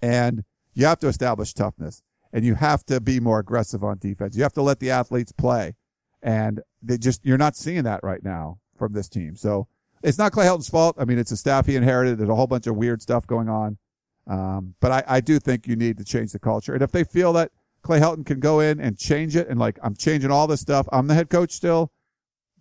[0.00, 2.02] and you have to establish toughness,
[2.32, 4.34] and you have to be more aggressive on defense.
[4.34, 5.74] You have to let the athletes play,
[6.22, 9.36] and they just you're not seeing that right now from this team.
[9.36, 9.68] So
[10.02, 10.96] it's not Clay Helton's fault.
[10.98, 12.18] I mean, it's a staff he inherited.
[12.18, 13.78] There's a whole bunch of weird stuff going on.
[14.26, 16.72] Um, but I, I do think you need to change the culture.
[16.72, 17.50] And if they feel that
[17.82, 20.86] Clay Helton can go in and change it and like, I'm changing all this stuff.
[20.92, 21.92] I'm the head coach still.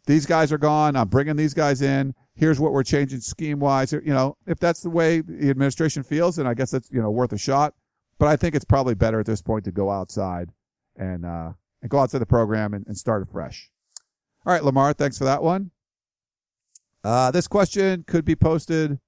[0.06, 0.96] These guys are gone.
[0.96, 2.16] I'm bringing these guys in.
[2.34, 3.92] Here's what we're changing scheme wise.
[3.92, 7.12] You know, if that's the way the administration feels, then I guess it's, you know,
[7.12, 7.74] worth a shot.
[8.18, 10.52] But I think it's probably better at this point to go outside
[10.96, 13.70] and, uh, and go outside the program and, and start afresh.
[14.46, 15.72] All right, Lamar, thanks for that one.
[17.04, 19.00] Uh, this question could be posted.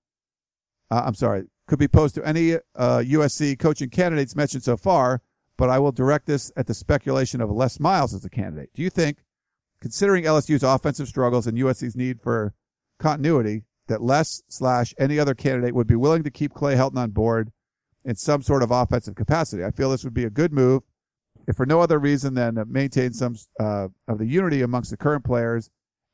[0.90, 2.60] Uh, I'm sorry, could be posed to any uh,
[3.00, 5.22] USC coaching candidates mentioned so far,
[5.58, 8.70] but I will direct this at the speculation of Les Miles as a candidate.
[8.74, 9.20] Do you think,
[9.80, 12.54] considering LSU's offensive struggles and USC's need for
[13.00, 17.12] continuity, that Les slash any other candidate would be willing to keep Clay Helton on
[17.12, 17.52] board
[18.06, 19.64] in some sort of offensive capacity?
[19.64, 20.84] I feel this would be a good move,
[21.48, 24.98] if for no other reason than to maintain some uh, of the unity amongst the
[24.98, 25.70] current players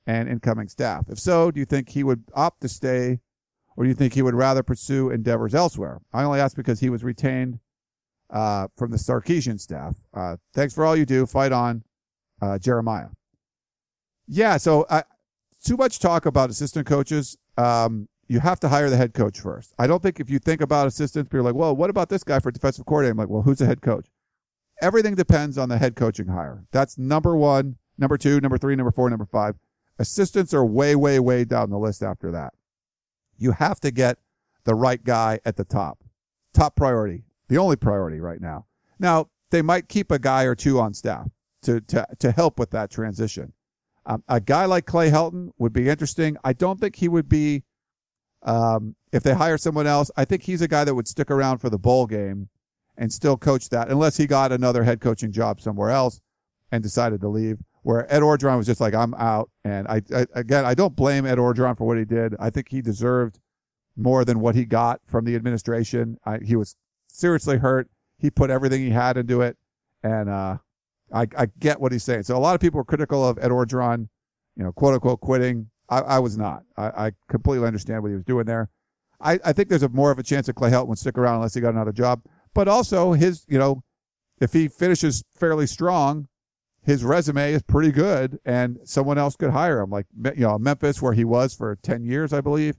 [0.08, 1.06] and incoming staff?
[1.10, 3.20] If so, do you think he would opt to stay
[3.76, 6.02] or do you think he would rather pursue endeavors elsewhere?
[6.12, 7.60] I only ask because he was retained
[8.32, 9.96] uh, from the Sarkisian staff.
[10.14, 11.28] Uh, thanks for all you do.
[11.28, 11.84] Fight on,
[12.42, 13.10] uh, Jeremiah.
[14.28, 15.04] Yeah, so uh,
[15.64, 17.38] too much talk about assistant coaches.
[17.56, 19.74] Um, you have to hire the head coach first.
[19.78, 22.24] I don't think if you think about assistants, people are like, well, what about this
[22.24, 23.12] guy for defensive coordinator?
[23.12, 24.08] I'm like, well, who's the head coach?
[24.82, 26.66] Everything depends on the head coaching hire.
[26.72, 29.56] That's number one, number two, number three, number four, number five.
[30.00, 32.54] Assistants are way, way, way down the list after that.
[33.38, 34.18] You have to get
[34.64, 36.04] the right guy at the top.
[36.54, 37.24] Top priority.
[37.48, 38.66] The only priority right now.
[39.00, 41.30] Now, they might keep a guy or two on staff
[41.64, 43.54] to, to, to help with that transition.
[44.06, 46.38] Um, a guy like Clay Helton would be interesting.
[46.44, 47.64] I don't think he would be,
[48.44, 51.60] um, if they hire someone else, I think he's a guy that would stick around
[51.60, 52.50] for the bowl game
[52.98, 56.22] and still coach that unless he got another head coaching job somewhere else
[56.72, 59.50] and decided to leave where Ed Orgeron was just like, I'm out.
[59.64, 62.36] And I, I, again, I don't blame Ed Orgeron for what he did.
[62.38, 63.40] I think he deserved
[63.96, 66.18] more than what he got from the administration.
[66.26, 66.76] I, he was
[67.08, 67.88] seriously hurt.
[68.18, 69.56] He put everything he had into it.
[70.04, 70.58] And uh,
[71.14, 72.24] I, I get what he's saying.
[72.24, 74.10] So a lot of people were critical of Ed Orgeron,
[74.58, 75.70] you know, quote unquote quitting.
[75.90, 76.64] I, I was not.
[76.76, 78.70] I, I completely understand what he was doing there.
[79.22, 81.36] I, I think there's a more of a chance that Clay Helton would stick around
[81.36, 82.22] unless he got another job.
[82.54, 83.82] But also his, you know,
[84.42, 86.28] if he finishes fairly strong,
[86.88, 89.90] his resume is pretty good and someone else could hire him.
[89.90, 92.78] Like, you know, Memphis where he was for 10 years, I believe.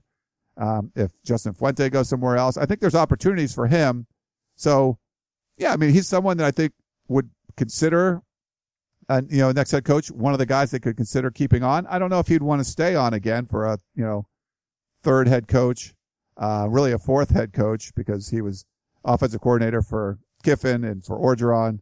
[0.57, 4.07] Um, if Justin Fuente goes somewhere else, I think there's opportunities for him.
[4.55, 4.97] So
[5.59, 6.73] yeah, I mean, he's someone that I think
[7.07, 8.23] would consider,
[9.09, 11.85] uh, you know, next head coach, one of the guys they could consider keeping on.
[11.85, 14.25] I don't know if he'd want to stay on again for a, you know,
[15.03, 15.93] third head coach,
[16.35, 18.65] uh, really a fourth head coach because he was
[19.05, 21.81] offensive coordinator for Kiffin and for Orgeron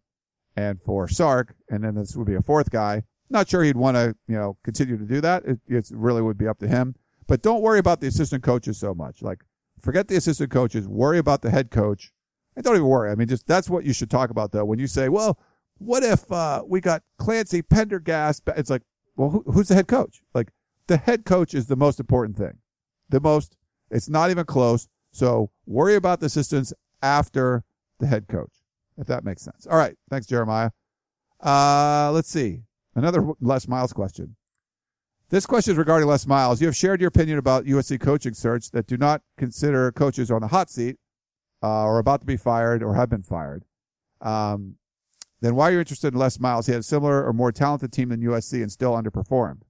[0.57, 1.55] and for Sark.
[1.69, 3.03] And then this would be a fourth guy.
[3.29, 5.45] Not sure he'd want to, you know, continue to do that.
[5.45, 6.95] It, it really would be up to him.
[7.27, 9.21] But don't worry about the assistant coaches so much.
[9.21, 9.43] Like,
[9.79, 10.87] forget the assistant coaches.
[10.87, 12.11] Worry about the head coach.
[12.55, 13.11] And don't even worry.
[13.11, 14.65] I mean, just that's what you should talk about though.
[14.65, 15.39] When you say, well,
[15.77, 18.43] what if uh, we got Clancy Pendergast?
[18.55, 18.81] It's like,
[19.15, 20.21] well, who, who's the head coach?
[20.33, 20.49] Like,
[20.87, 22.57] the head coach is the most important thing.
[23.09, 23.55] The most.
[23.91, 24.87] It's not even close.
[25.11, 27.63] So worry about the assistants after
[27.99, 28.53] the head coach,
[28.97, 29.67] if that makes sense.
[29.67, 29.95] All right.
[30.09, 30.71] Thanks, Jeremiah.
[31.43, 32.63] Uh, let's see.
[32.95, 34.35] Another Les Miles question.
[35.29, 36.61] This question is regarding Les Miles.
[36.61, 40.41] You have shared your opinion about USC coaching search that do not consider coaches on
[40.41, 40.97] the hot seat
[41.61, 43.65] uh, or about to be fired or have been fired.
[44.21, 44.75] Um,
[45.41, 46.65] then why are you interested in Les Miles?
[46.65, 49.61] He had a similar or more talented team than USC and still underperformed.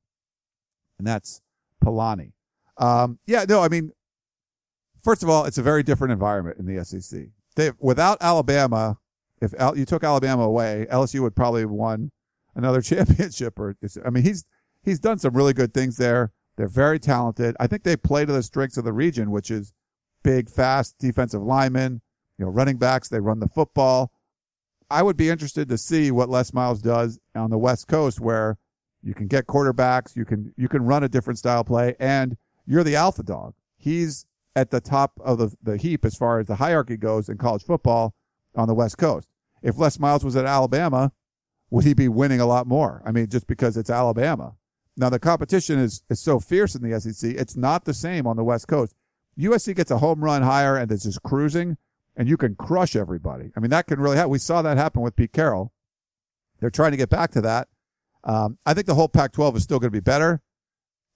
[0.97, 1.41] And that's
[1.81, 2.33] Polani.
[2.77, 3.91] Um, yeah, no, I mean,
[5.03, 7.27] first of all, it's a very different environment in the SEC.
[7.55, 8.99] They, without Alabama,
[9.41, 12.11] if Al, you took Alabama away, LSU would probably have won
[12.55, 13.59] another championship.
[13.59, 14.45] Or I mean, he's
[14.83, 16.31] he's done some really good things there.
[16.55, 17.55] They're very talented.
[17.59, 19.73] I think they play to the strengths of the region, which is
[20.23, 22.01] big, fast defensive linemen,
[22.37, 23.09] you know, running backs.
[23.09, 24.11] They run the football.
[24.89, 28.57] I would be interested to see what Les Miles does on the West Coast, where
[29.03, 32.83] you can get quarterbacks, you can you can run a different style play, and you're
[32.83, 33.53] the alpha dog.
[33.77, 37.37] He's at the top of the, the heap as far as the hierarchy goes in
[37.37, 38.15] college football
[38.57, 39.27] on the West Coast.
[39.61, 41.11] If Les Miles was at Alabama,
[41.69, 43.01] would he be winning a lot more?
[43.05, 44.55] I mean, just because it's Alabama.
[44.95, 47.31] Now the competition is, is so fierce in the SEC.
[47.31, 48.95] It's not the same on the West Coast.
[49.37, 51.77] USC gets a home run hire and it's just cruising
[52.15, 53.51] and you can crush everybody.
[53.55, 54.31] I mean, that can really happen.
[54.31, 55.71] We saw that happen with Pete Carroll.
[56.59, 57.67] They're trying to get back to that.
[58.23, 60.41] Um, I think the whole Pac-12 is still going to be better.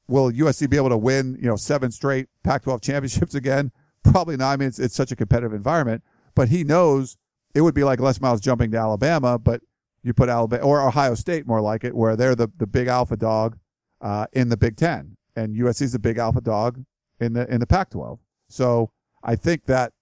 [0.08, 3.72] Will USC be able to win, you know, seven straight Pac-12 championships again?
[4.04, 4.52] Probably not.
[4.52, 6.04] I mean, it's, it's such a competitive environment,
[6.36, 7.18] but he knows
[7.54, 9.62] it would be like Les Miles jumping to Alabama, but
[10.04, 13.16] you put Alabama or Ohio State more like it, where they're the, the big alpha
[13.16, 13.58] dog
[14.02, 16.84] uh, in the Big Ten, and USC is the big alpha dog
[17.20, 18.20] in the in the Pac-12.
[18.50, 18.92] So
[19.24, 19.94] I think that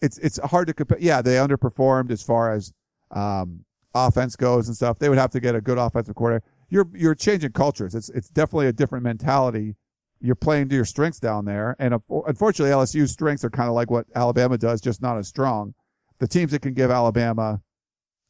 [0.00, 0.98] it's it's hard to compare.
[1.00, 2.72] Yeah, they underperformed as far as
[3.10, 4.98] um, offense goes and stuff.
[4.98, 6.44] They would have to get a good offensive coordinator.
[6.68, 7.94] You're you're changing cultures.
[7.94, 9.76] It's it's definitely a different mentality.
[10.20, 11.94] You're playing to your strengths down there, and
[12.26, 15.74] unfortunately, LSU's strengths are kind of like what Alabama does, just not as strong.
[16.20, 17.60] The teams that can give Alabama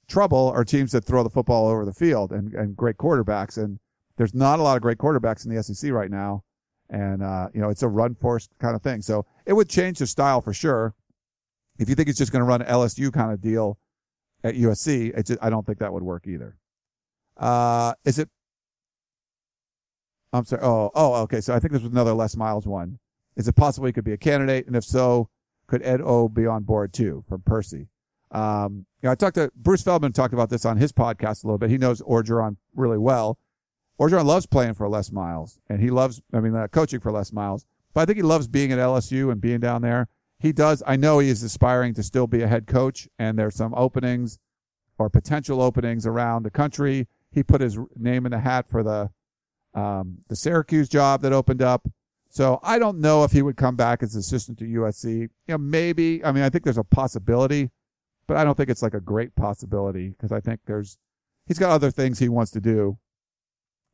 [0.08, 3.56] trouble are teams that throw the football over the field and, and great quarterbacks.
[3.62, 3.78] And
[4.16, 6.42] there's not a lot of great quarterbacks in the SEC right now.
[6.90, 9.02] And, uh, you know, it's a run force kind of thing.
[9.02, 10.94] So it would change the style for sure.
[11.78, 13.78] If you think it's just going to run LSU kind of deal
[14.42, 16.56] at USC, just, I don't think that would work either.
[17.36, 18.28] Uh, is it?
[20.32, 20.62] I'm sorry.
[20.62, 21.40] Oh, oh, okay.
[21.40, 22.98] So I think this was another Les Miles one.
[23.36, 24.66] Is it possible he could be a candidate?
[24.66, 25.28] And if so,
[25.68, 27.88] could Ed O be on board too from Percy?
[28.30, 31.46] Um, you know, I talked to Bruce Feldman talked about this on his podcast a
[31.46, 31.70] little bit.
[31.70, 33.38] He knows Orgeron really well.
[34.00, 37.32] Orgeron loves playing for Les Miles, and he loves, I mean, uh, coaching for Les
[37.32, 37.66] Miles.
[37.94, 40.08] But I think he loves being at LSU and being down there.
[40.38, 40.82] He does.
[40.86, 44.38] I know he is aspiring to still be a head coach, and there's some openings
[44.98, 47.08] or potential openings around the country.
[47.32, 49.10] He put his name in the hat for the
[49.74, 51.88] um, the Syracuse job that opened up.
[52.30, 55.20] So I don't know if he would come back as assistant to USC.
[55.20, 56.24] You know, maybe.
[56.24, 57.70] I mean, I think there's a possibility,
[58.26, 60.98] but I don't think it's like a great possibility because I think there's
[61.46, 62.98] he's got other things he wants to do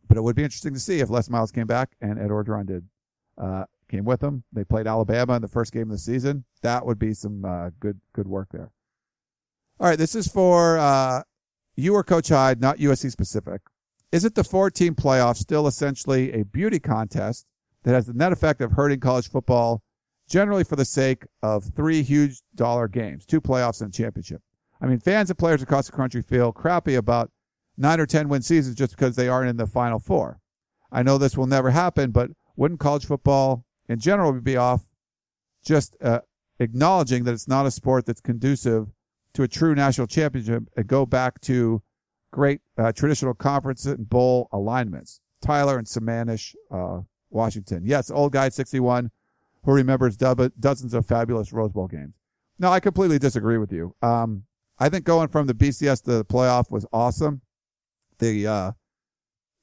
[0.08, 2.66] but it would be interesting to see if Les Miles came back and Ed Orgeron
[2.66, 2.88] did.
[3.36, 4.44] Uh, came with them.
[4.52, 6.44] They played Alabama in the first game of the season.
[6.62, 8.70] That would be some uh, good good work there.
[9.80, 11.22] All right, this is for uh,
[11.74, 13.62] you or Coach Hyde, not USC specific.
[14.12, 17.46] Is it the four-team playoff still essentially a beauty contest
[17.84, 19.82] that has the net effect of hurting college football,
[20.28, 24.42] generally for the sake of three huge dollar games, two playoffs and a championship?
[24.80, 27.30] I mean, fans and players across the country feel crappy about
[27.76, 30.40] nine or 10 win seasons just because they aren't in the final four.
[30.90, 34.86] I know this will never happen, but wouldn't college football in general be off
[35.64, 36.20] just uh,
[36.58, 38.88] acknowledging that it's not a sport that's conducive
[39.34, 41.82] to a true national championship and go back to
[42.30, 45.20] great uh, traditional conference and bowl alignments.
[45.40, 47.00] Tyler and Sammamish, uh,
[47.34, 47.82] Washington.
[47.84, 49.10] Yes, old guy 61
[49.64, 52.14] who remembers dozens of fabulous Rose Bowl games.
[52.58, 53.94] No, I completely disagree with you.
[54.02, 54.44] Um,
[54.78, 57.40] I think going from the BCS to the playoff was awesome.
[58.18, 58.72] The uh,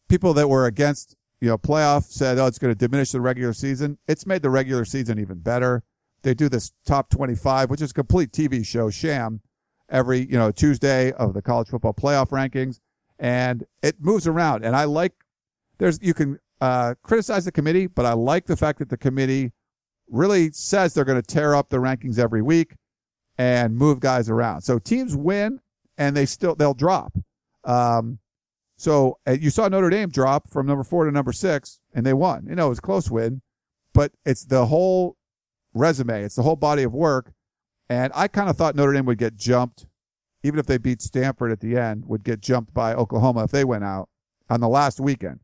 [0.10, 3.53] people that were against, you know, playoff said, "Oh, it's going to diminish the regular
[3.53, 5.84] season." It's made the regular season even better.
[6.23, 9.41] They do this top 25, which is a complete TV show sham
[9.89, 12.79] every, you know, Tuesday of the college football playoff rankings.
[13.19, 14.63] And it moves around.
[14.63, 15.13] And I like,
[15.77, 19.52] there's, you can, uh, criticize the committee, but I like the fact that the committee
[20.08, 22.76] really says they're going to tear up the rankings every week
[23.38, 24.62] and move guys around.
[24.62, 25.60] So teams win
[25.97, 27.17] and they still, they'll drop.
[27.63, 28.19] Um,
[28.78, 32.13] so uh, you saw Notre Dame drop from number four to number six and they
[32.13, 32.45] won.
[32.47, 33.41] You know, it was a close win,
[33.93, 35.17] but it's the whole
[35.74, 36.24] resume.
[36.24, 37.34] It's the whole body of work.
[37.89, 39.88] And I kind of thought Notre Dame would get jumped,
[40.43, 43.63] even if they beat Stanford at the end, would get jumped by Oklahoma if they
[43.63, 44.10] went out
[44.50, 45.39] on the last weekend.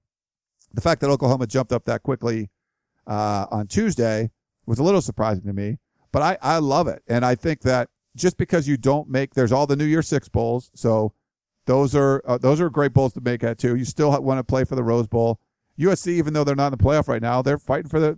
[0.77, 2.51] The fact that Oklahoma jumped up that quickly
[3.07, 4.29] uh, on Tuesday
[4.67, 5.79] was a little surprising to me,
[6.11, 7.01] but I, I love it.
[7.07, 10.29] And I think that just because you don't make, there's all the New Year Six
[10.29, 10.69] bowls.
[10.75, 11.13] So
[11.65, 13.75] those are, uh, those are great bowls to make at too.
[13.75, 15.39] You still want to play for the Rose Bowl.
[15.79, 18.15] USC, even though they're not in the playoff right now, they're fighting for the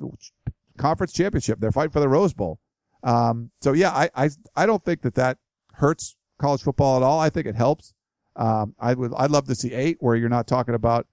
[0.78, 1.62] conference championship.
[1.62, 2.60] They're fighting for the Rose Bowl.
[3.04, 5.38] Um, so yeah, I, I, I don't think that that
[5.76, 7.22] hurts college football at all.
[7.22, 7.94] I think it helps.
[8.36, 11.08] Um, I would, I'd love to see eight where you're not talking about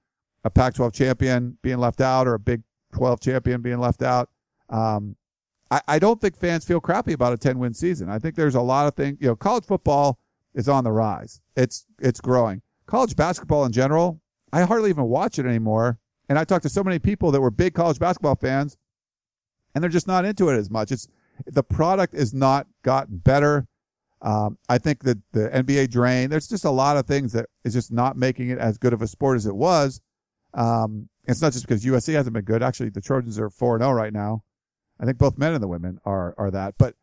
[0.46, 2.62] a Pac-12 champion being left out or a Big
[2.94, 4.30] 12 champion being left out.
[4.70, 5.16] Um,
[5.72, 8.08] I, I don't think fans feel crappy about a 10 win season.
[8.08, 10.20] I think there's a lot of things, you know, college football
[10.54, 11.40] is on the rise.
[11.56, 12.62] It's, it's growing.
[12.86, 14.20] College basketball in general,
[14.52, 15.98] I hardly even watch it anymore.
[16.28, 18.76] And I talked to so many people that were big college basketball fans
[19.74, 20.92] and they're just not into it as much.
[20.92, 21.08] It's
[21.44, 23.66] the product is not gotten better.
[24.22, 27.72] Um, I think that the NBA drain, there's just a lot of things that is
[27.72, 30.00] just not making it as good of a sport as it was.
[30.56, 32.62] Um, it's not just because USC hasn't been good.
[32.62, 34.42] Actually, the Trojans are 4-0 right now.
[34.98, 36.94] I think both men and the women are, are that, but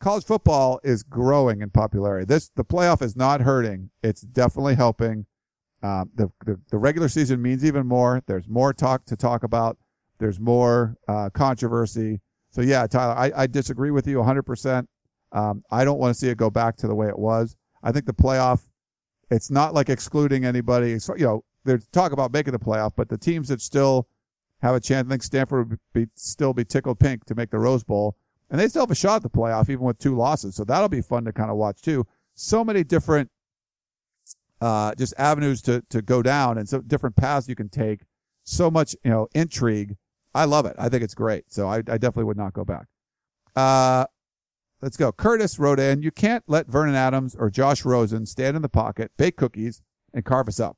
[0.00, 2.24] college football is growing in popularity.
[2.24, 3.90] This, the playoff is not hurting.
[4.02, 5.26] It's definitely helping.
[5.82, 8.22] Um, the, the, the regular season means even more.
[8.26, 9.78] There's more talk to talk about.
[10.18, 12.20] There's more uh, controversy.
[12.50, 14.86] So yeah, Tyler, I, I disagree with you 100%.
[15.32, 17.56] Um, I don't want to see it go back to the way it was.
[17.82, 18.62] I think the playoff,
[19.30, 20.98] it's not like excluding anybody.
[20.98, 24.08] So, you know, there's talk about making the playoff, but the teams that still
[24.62, 27.58] have a chance, I think Stanford would be, still be tickled pink to make the
[27.58, 28.16] Rose Bowl.
[28.50, 30.56] And they still have a shot at the playoff, even with two losses.
[30.56, 32.06] So that'll be fun to kind of watch too.
[32.34, 33.30] So many different,
[34.60, 38.00] uh, just avenues to, to go down and so different paths you can take.
[38.42, 39.96] So much, you know, intrigue
[40.34, 40.76] I love it.
[40.78, 41.52] I think it's great.
[41.52, 42.86] So I, I definitely would not go back.
[43.56, 44.06] Uh,
[44.80, 45.12] let's go.
[45.12, 49.10] Curtis wrote in, you can't let Vernon Adams or Josh Rosen stand in the pocket,
[49.16, 49.82] bake cookies,
[50.14, 50.76] and carve us up.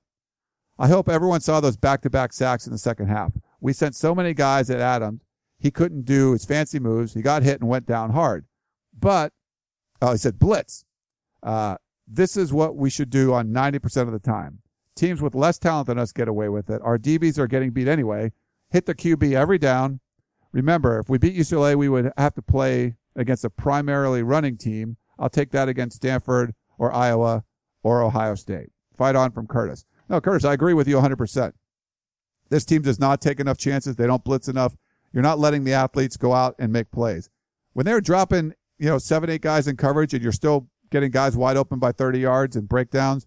[0.79, 3.33] I hope everyone saw those back-to-back sacks in the second half.
[3.61, 5.23] We sent so many guys at Adams.
[5.59, 7.15] He couldn't do his fancy moves.
[7.15, 8.47] He got hit and went down hard.
[8.99, 9.33] But,
[10.01, 10.85] oh, he said blitz.
[11.43, 14.59] Uh, this is what we should do on 90% of the time.
[14.97, 16.83] Teams with less talent than us get away with it.
[16.83, 18.33] Our DBs are getting beat anyway
[18.73, 20.01] hit the QB every down.
[20.51, 24.97] Remember, if we beat UCLA, we would have to play against a primarily running team.
[25.19, 27.45] I'll take that against Stanford or Iowa
[27.83, 28.71] or Ohio State.
[28.97, 29.85] Fight on from Curtis.
[30.13, 31.53] No, Curtis, I agree with you 100%.
[32.51, 33.97] This team does not take enough chances.
[33.97, 34.77] They don't blitz enough.
[35.13, 37.29] You're not letting the athletes go out and make plays.
[37.73, 41.37] When they're dropping, you know, seven, eight guys in coverage and you're still getting guys
[41.37, 43.27] wide open by 30 yards and breakdowns,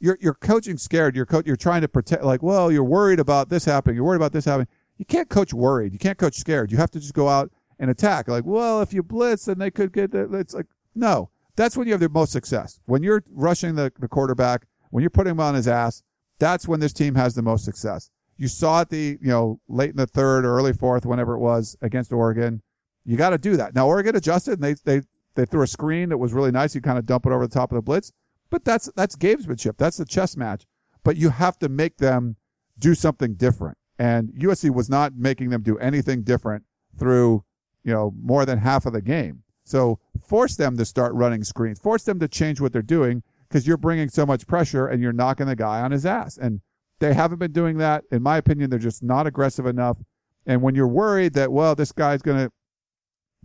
[0.00, 1.16] you're, you're coaching scared.
[1.16, 3.96] You're, co- you're trying to protect, like, well, you're worried about this happening.
[3.96, 5.92] You're worried about this happening you can't coach worried.
[5.92, 6.72] You can't coach scared.
[6.72, 8.28] You have to just go out and attack.
[8.28, 11.86] Like, well, if you blitz, then they could get the, it's like, no, that's when
[11.86, 12.80] you have the most success.
[12.86, 16.02] When you're rushing the, the quarterback, when you're putting him on his ass,
[16.38, 18.10] that's when this team has the most success.
[18.36, 21.38] You saw it the, you know, late in the third or early fourth, whenever it
[21.38, 22.62] was against Oregon.
[23.04, 23.74] You got to do that.
[23.74, 26.74] Now, Oregon adjusted and they, they, they threw a screen that was really nice.
[26.74, 28.12] You kind of dump it over the top of the blitz,
[28.50, 29.76] but that's, that's gamesmanship.
[29.78, 30.66] That's the chess match,
[31.04, 32.36] but you have to make them
[32.78, 33.78] do something different.
[33.98, 36.64] And USC was not making them do anything different
[36.98, 37.44] through,
[37.84, 39.42] you know, more than half of the game.
[39.64, 43.66] So force them to start running screens, force them to change what they're doing because
[43.66, 46.36] you're bringing so much pressure and you're knocking the guy on his ass.
[46.36, 46.60] And
[46.98, 48.04] they haven't been doing that.
[48.10, 49.98] In my opinion, they're just not aggressive enough.
[50.46, 52.52] And when you're worried that, well, this guy's going to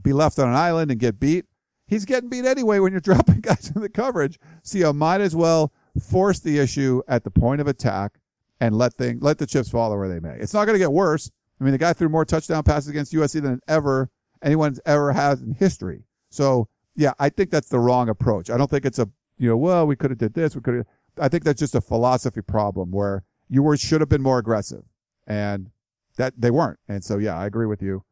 [0.01, 1.45] be left on an island and get beat,
[1.87, 4.39] he's getting beat anyway when you're dropping guys in the coverage.
[4.63, 8.19] So you might as well force the issue at the point of attack
[8.59, 10.37] and let thing let the chips fall where they may.
[10.39, 11.31] It's not going to get worse.
[11.59, 14.09] I mean, the guy threw more touchdown passes against USC than ever
[14.41, 16.05] anyone's ever has in history.
[16.29, 18.49] So yeah, I think that's the wrong approach.
[18.49, 19.09] I don't think it's a
[19.41, 20.55] you know, well, we could have did this.
[20.55, 20.85] We could have.
[21.19, 24.83] I think that's just a philosophy problem where you were should have been more aggressive,
[25.25, 25.71] and
[26.17, 26.79] that they weren't.
[26.87, 28.03] And so, yeah, I agree with you.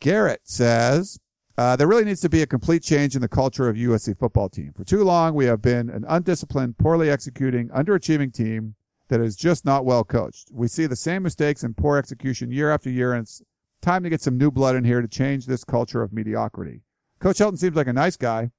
[0.00, 1.20] Garrett says
[1.56, 4.48] uh, there really needs to be a complete change in the culture of USC football
[4.48, 4.72] team.
[4.76, 8.74] For too long, we have been an undisciplined, poorly executing, underachieving team
[9.06, 10.48] that is just not well coached.
[10.52, 13.40] We see the same mistakes and poor execution year after year, and it's
[13.80, 16.80] time to get some new blood in here to change this culture of mediocrity.
[17.20, 18.50] Coach Helton seems like a nice guy.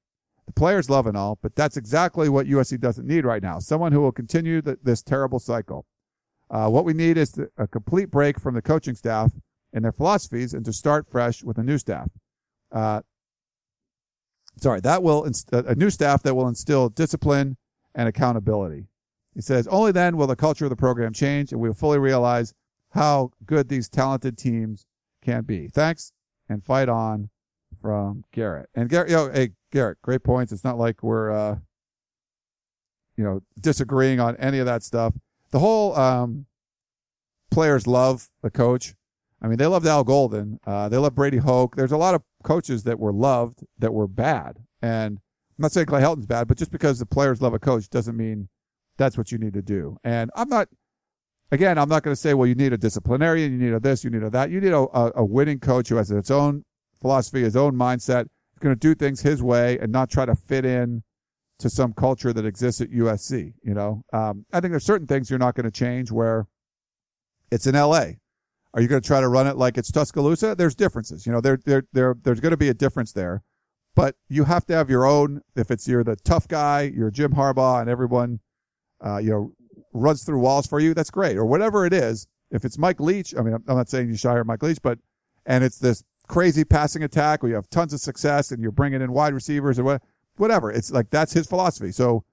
[0.46, 3.58] The players love and all, but that's exactly what USC doesn't need right now.
[3.58, 5.86] Someone who will continue the, this terrible cycle.
[6.50, 9.32] Uh, what we need is a complete break from the coaching staff
[9.72, 12.10] and their philosophies and to start fresh with a new staff.
[12.70, 13.00] Uh,
[14.58, 17.56] sorry, that will inst- a new staff that will instill discipline
[17.94, 18.86] and accountability.
[19.34, 21.98] He says only then will the culture of the program change and we will fully
[21.98, 22.52] realize
[22.90, 24.86] how good these talented teams
[25.22, 25.68] can be.
[25.68, 26.12] Thanks
[26.48, 27.30] and fight on
[27.84, 28.70] from Garrett.
[28.74, 30.52] And Garrett, you know, hey, Garrett, great points.
[30.52, 31.58] It's not like we're, uh,
[33.14, 35.12] you know, disagreeing on any of that stuff.
[35.50, 36.46] The whole, um,
[37.50, 38.94] players love the coach.
[39.42, 40.60] I mean, they loved Al Golden.
[40.66, 41.76] Uh, they love Brady Hoke.
[41.76, 44.64] There's a lot of coaches that were loved that were bad.
[44.80, 47.90] And I'm not saying Clay Helton's bad, but just because the players love a coach
[47.90, 48.48] doesn't mean
[48.96, 49.98] that's what you need to do.
[50.02, 50.68] And I'm not,
[51.52, 54.04] again, I'm not going to say, well, you need a disciplinarian, you need a this,
[54.04, 54.50] you need a that.
[54.50, 56.64] You need a, a, a winning coach who has its own
[57.04, 60.34] philosophy, his own mindset, is going to do things his way and not try to
[60.34, 61.02] fit in
[61.58, 63.52] to some culture that exists at USC.
[63.62, 66.46] You know, um, I think there's certain things you're not going to change where
[67.50, 68.12] it's in LA.
[68.72, 70.54] Are you going to try to run it like it's Tuscaloosa?
[70.54, 71.26] There's differences.
[71.26, 73.42] You know, there, there, there, there's going to be a difference there,
[73.94, 75.42] but you have to have your own.
[75.54, 78.40] If it's you're the tough guy, you're Jim Harbaugh, and everyone,
[79.04, 79.52] uh, you know,
[79.92, 80.94] runs through walls for you.
[80.94, 81.36] That's great.
[81.36, 82.26] Or whatever it is.
[82.50, 84.98] If it's Mike Leach, I mean, I'm not saying you should hire Mike Leach, but
[85.44, 89.02] and it's this crazy passing attack where you have tons of success and you're bringing
[89.02, 90.02] in wide receivers or what,
[90.36, 90.70] whatever.
[90.70, 91.92] It's like that's his philosophy.
[91.92, 92.24] So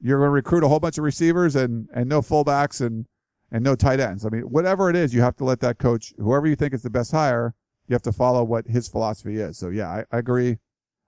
[0.00, 3.06] you're going to recruit a whole bunch of receivers and and no fullbacks and
[3.50, 4.24] and no tight ends.
[4.24, 6.82] I mean, whatever it is, you have to let that coach, whoever you think is
[6.82, 7.54] the best hire,
[7.88, 9.58] you have to follow what his philosophy is.
[9.58, 10.58] So yeah, I, I agree.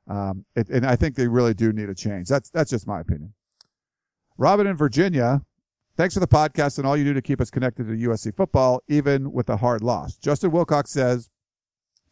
[0.09, 2.29] Um, it, and I think they really do need a change.
[2.29, 3.35] That's that's just my opinion.
[4.37, 5.43] Robin in Virginia,
[5.97, 8.83] thanks for the podcast and all you do to keep us connected to USC football,
[8.89, 10.17] even with a hard loss.
[10.17, 11.31] Justin Wilcox says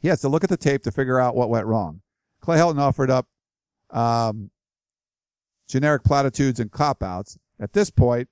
[0.01, 2.01] he has to look at the tape to figure out what went wrong.
[2.41, 3.29] Clay Helton offered up
[3.91, 4.51] um,
[5.69, 7.39] generic platitudes and cop outs.
[7.61, 8.29] At this point,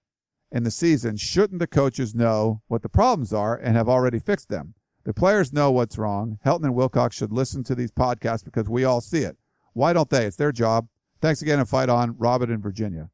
[0.50, 4.48] in the season, shouldn't the coaches know what the problems are and have already fixed
[4.48, 4.74] them?
[5.04, 6.38] The players know what's wrong.
[6.44, 9.36] Helton and Wilcox should listen to these podcasts because we all see it.
[9.74, 10.26] Why don't they?
[10.26, 10.88] It's their job.
[11.20, 13.10] Thanks again and fight on, Robert in Virginia.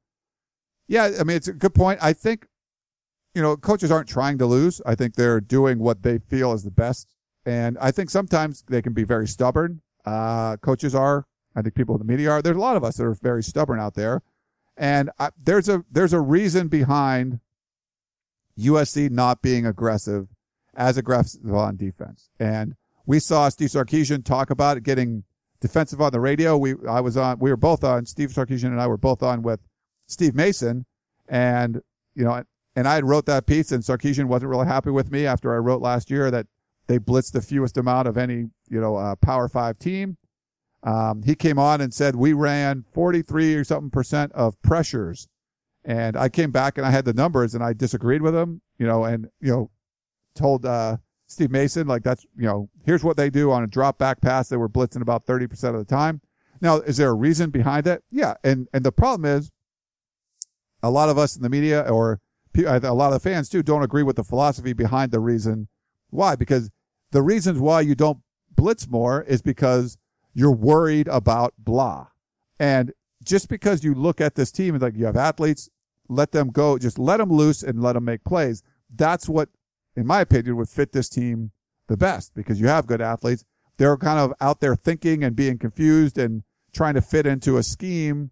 [0.87, 1.99] Yeah, I mean, it's a good point.
[2.03, 2.47] I think,
[3.35, 4.81] you know, coaches aren't trying to lose.
[4.87, 7.14] I think they're doing what they feel is the best.
[7.47, 9.83] And I think sometimes they can be very stubborn.
[10.05, 11.27] Uh, coaches are.
[11.57, 12.43] I think people in the media are.
[12.43, 14.23] There's a lot of us that are very stubborn out there.
[14.77, 17.41] And I, there's a there's a reason behind
[18.59, 20.29] USC not being aggressive
[20.75, 22.31] as aggressive on defense.
[22.41, 22.75] And
[23.07, 25.25] we saw Steve Sarkisian talk about getting
[25.61, 26.57] defensive on the radio.
[26.57, 29.43] We I was on we were both on Steve Sarkisian and I were both on
[29.43, 29.61] with
[30.07, 30.87] Steve Mason
[31.29, 31.81] and
[32.15, 32.43] you know
[32.77, 35.59] and I had wrote that piece and Sarkisian wasn't really happy with me after I
[35.59, 36.47] wrote last year that
[36.87, 40.17] they blitzed the fewest amount of any, you know, uh, power five team.
[40.83, 45.29] Um, he came on and said we ran 43 or something percent of pressures.
[45.85, 48.87] And I came back and I had the numbers and I disagreed with him, you
[48.87, 49.71] know, and, you know,
[50.35, 53.99] told, uh, Steve Mason, like that's, you know, here's what they do on a drop
[53.99, 54.49] back pass.
[54.49, 56.21] They were blitzing about 30% of the time.
[56.61, 58.05] Now, is there a reason behind it?
[58.11, 58.35] Yeah.
[58.45, 59.51] And, and the problem is
[60.83, 62.21] a lot of us in the media or
[62.57, 65.69] a lot of the fans too don't agree with the philosophy behind the reason
[66.15, 66.37] why.
[66.37, 66.71] Because
[67.11, 68.19] the reasons why you don't
[68.55, 69.97] blitz more is because
[70.33, 72.09] you're worried about blah.
[72.59, 72.93] And
[73.25, 75.69] just because you look at this team and like you have athletes,
[76.09, 78.63] let them go, just let them loose and let them make plays.
[78.95, 79.49] That's what,
[79.97, 81.53] in my opinion, would fit this team
[81.89, 83.45] the best because you have good athletes.
[83.77, 86.43] They're kind of out there thinking and being confused and
[86.73, 88.31] trying to fit into a scheme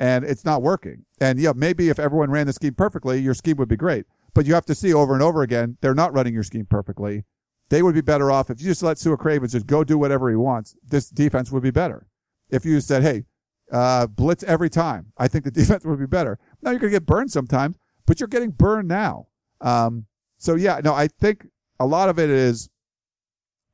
[0.00, 1.04] and it's not working.
[1.20, 4.06] And yeah, maybe if everyone ran the scheme perfectly, your scheme would be great.
[4.34, 7.24] But you have to see over and over again, they're not running your scheme perfectly.
[7.68, 10.28] They would be better off if you just let Su'a Cravens just go do whatever
[10.28, 10.76] he wants.
[10.86, 12.06] This defense would be better.
[12.50, 13.24] If you said, hey,
[13.70, 16.38] uh, blitz every time, I think the defense would be better.
[16.62, 17.76] Now you're going to get burned sometimes,
[18.06, 19.28] but you're getting burned now.
[19.60, 20.06] Um,
[20.38, 21.46] so yeah, no, I think
[21.78, 22.70] a lot of it is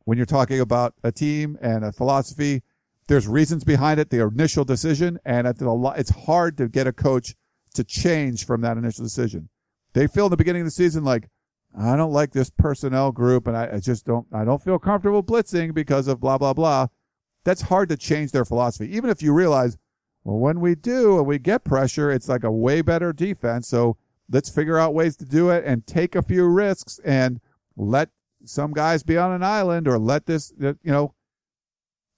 [0.05, 2.63] when you're talking about a team and a philosophy,
[3.09, 7.35] there's reasons behind it, the initial decision, and it's hard to get a coach
[7.75, 9.49] to change from that initial decision.
[9.97, 11.31] They feel in the beginning of the season like,
[11.75, 15.23] I don't like this personnel group and I, I, just don't, I don't feel comfortable
[15.23, 16.89] blitzing because of blah, blah, blah.
[17.47, 18.95] That's hard to change their philosophy.
[18.95, 19.79] Even if you realize
[20.23, 23.69] Well, when we do and we get pressure, it's like a way better defense.
[23.69, 23.97] So
[24.31, 27.41] let's figure out ways to do it and take a few risks and
[27.75, 28.11] let
[28.45, 31.15] some guys be on an island or let this, uh, you know,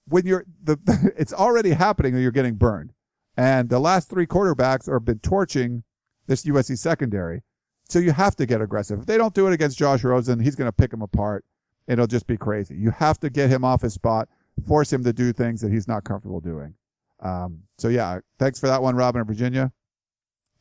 [0.05, 0.77] when you're the,
[1.17, 2.91] it's already happening and you're getting burned.
[3.37, 5.83] And the last three quarterbacks have been torching
[6.27, 7.43] this USC secondary.
[7.89, 8.99] So you have to get aggressive.
[8.99, 11.43] If they don't do it against Josh Rosen, he's going to pick them apart.
[11.87, 12.75] It'll just be crazy.
[12.75, 14.29] You have to get him off his spot,
[14.67, 16.75] force him to do things that he's not comfortable doing.
[17.19, 19.71] Um, so yeah, thanks for that one, Robin of Virginia.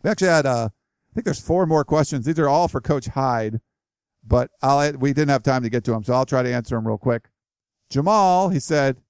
[0.03, 2.25] We actually had, uh, I think there's four more questions.
[2.25, 3.61] These are all for Coach Hyde,
[4.27, 6.77] but I'll, we didn't have time to get to them, so I'll try to answer
[6.77, 7.29] them real quick.
[7.91, 9.03] Jamal, he said,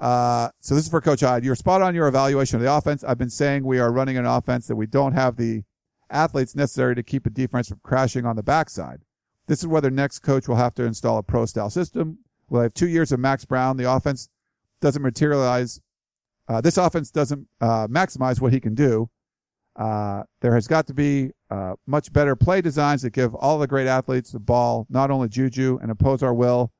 [0.00, 1.44] uh, so this is for Coach Hyde.
[1.44, 3.04] You're spot on your evaluation of the offense.
[3.04, 5.62] I've been saying we are running an offense that we don't have the
[6.10, 9.02] athletes necessary to keep a defense from crashing on the backside.
[9.46, 12.18] This is whether next coach will have to install a pro style system.
[12.48, 13.76] We'll have two years of Max Browne.
[13.76, 14.28] The offense
[14.80, 15.80] doesn't materialize.
[16.48, 19.10] Uh, this offense doesn't uh, maximize what he can do.
[19.76, 23.66] Uh, there has got to be uh, much better play designs that give all the
[23.66, 26.72] great athletes the ball, not only Juju, and impose our will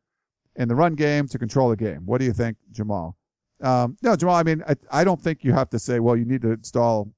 [0.57, 2.07] in the run game to control the game.
[2.07, 3.16] What do you think, Jamal?
[3.61, 6.25] Um, no, Jamal, I mean, I, I don't think you have to say, well, you
[6.25, 7.12] need to install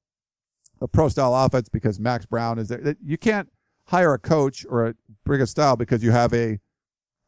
[0.81, 2.95] a pro style offense because Max Browne is there.
[3.03, 3.49] You can't
[3.85, 6.59] hire a coach or a, bring a style because you have a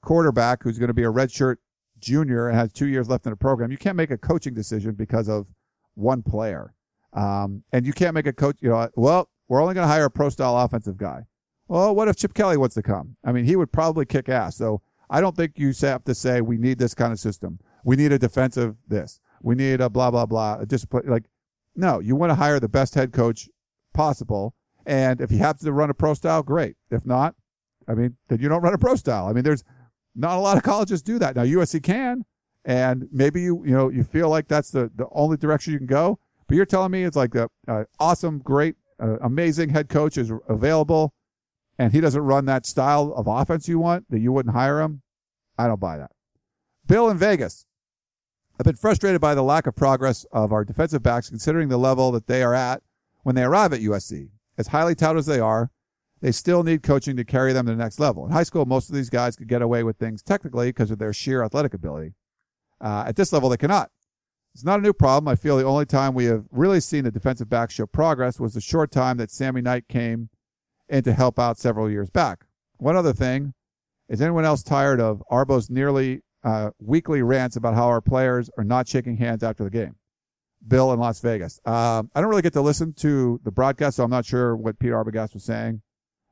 [0.02, 1.58] quarterback who's going to be a redshirt
[2.00, 3.72] junior and has two years left in the program.
[3.72, 5.48] You can't make a coaching decision because of
[5.96, 6.74] one player.
[7.14, 10.06] Um, and you can't make a coach, you know, well, we're only going to hire
[10.06, 11.26] a pro style offensive guy.
[11.68, 13.16] Well, what if Chip Kelly wants to come?
[13.24, 14.56] I mean, he would probably kick ass.
[14.58, 17.60] So I don't think you have to say we need this kind of system.
[17.84, 19.20] We need a defensive this.
[19.42, 20.58] We need a blah blah blah.
[20.60, 21.26] A discipline like
[21.76, 22.00] no.
[22.00, 23.50] You want to hire the best head coach
[23.94, 24.54] possible,
[24.86, 26.76] and if he happens to run a pro style, great.
[26.90, 27.36] If not,
[27.88, 29.28] I mean, then you don't run a pro style.
[29.28, 29.64] I mean, there's
[30.16, 31.44] not a lot of colleges do that now.
[31.44, 32.26] USC can,
[32.66, 35.88] and maybe you you know you feel like that's the the only direction you can
[35.88, 36.20] go.
[36.48, 37.48] But you're telling me it's like the
[38.00, 41.14] awesome, great, uh, amazing head coach is available
[41.80, 45.02] and he doesn't run that style of offense you want, that you wouldn't hire him,
[45.58, 46.12] I don't buy that.
[46.86, 47.66] Bill in Vegas.
[48.60, 52.12] I've been frustrated by the lack of progress of our defensive backs considering the level
[52.12, 52.84] that they are at
[53.24, 54.32] when they arrive at USC.
[54.58, 55.72] As highly touted as they are,
[56.20, 58.26] they still need coaching to carry them to the next level.
[58.26, 61.00] In high school, most of these guys could get away with things technically because of
[61.00, 62.16] their sheer athletic ability.
[62.82, 63.92] Uh, at this level, they cannot.
[64.54, 65.32] It's not a new problem.
[65.32, 68.56] I feel the only time we have really seen the defensive backs show progress was
[68.56, 70.28] the short time that Sammy Knight came
[70.90, 72.46] in to help out several years back.
[72.78, 73.54] One other thing,
[74.10, 78.64] is anyone else tired of Arbo's nearly uh, weekly rants about how our players are
[78.64, 79.96] not shaking hands after the game?
[80.68, 81.60] Bill in Las Vegas.
[81.66, 84.80] Um, I don't really get to listen to the broadcast, so I'm not sure what
[84.80, 85.82] Peter Arbogast was saying.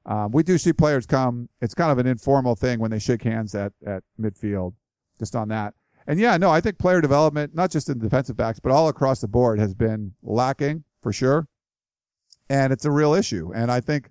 [0.06, 1.50] Um, we do see players come.
[1.62, 4.74] It's kind of an informal thing when they shake hands at, at midfield,
[5.20, 5.74] just on that.
[6.08, 9.20] And yeah, no, I think player development, not just in defensive backs, but all across
[9.20, 11.48] the board has been lacking for sure.
[12.50, 13.52] And it's a real issue.
[13.54, 14.10] And I think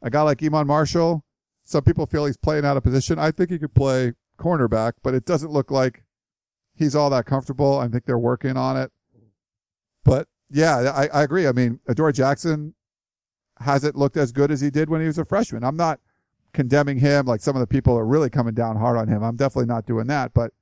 [0.00, 1.22] a guy like Iman Marshall,
[1.62, 3.18] some people feel he's playing out of position.
[3.18, 6.04] I think he could play cornerback, but it doesn't look like
[6.74, 7.78] he's all that comfortable.
[7.78, 8.92] I think they're working on it.
[10.04, 11.46] But yeah, I, I agree.
[11.46, 12.74] I mean, Adoree Jackson
[13.58, 15.64] hasn't looked as good as he did when he was a freshman.
[15.64, 16.00] I'm not
[16.52, 19.22] condemning him like some of the people are really coming down hard on him.
[19.22, 20.32] I'm definitely not doing that.
[20.32, 20.52] But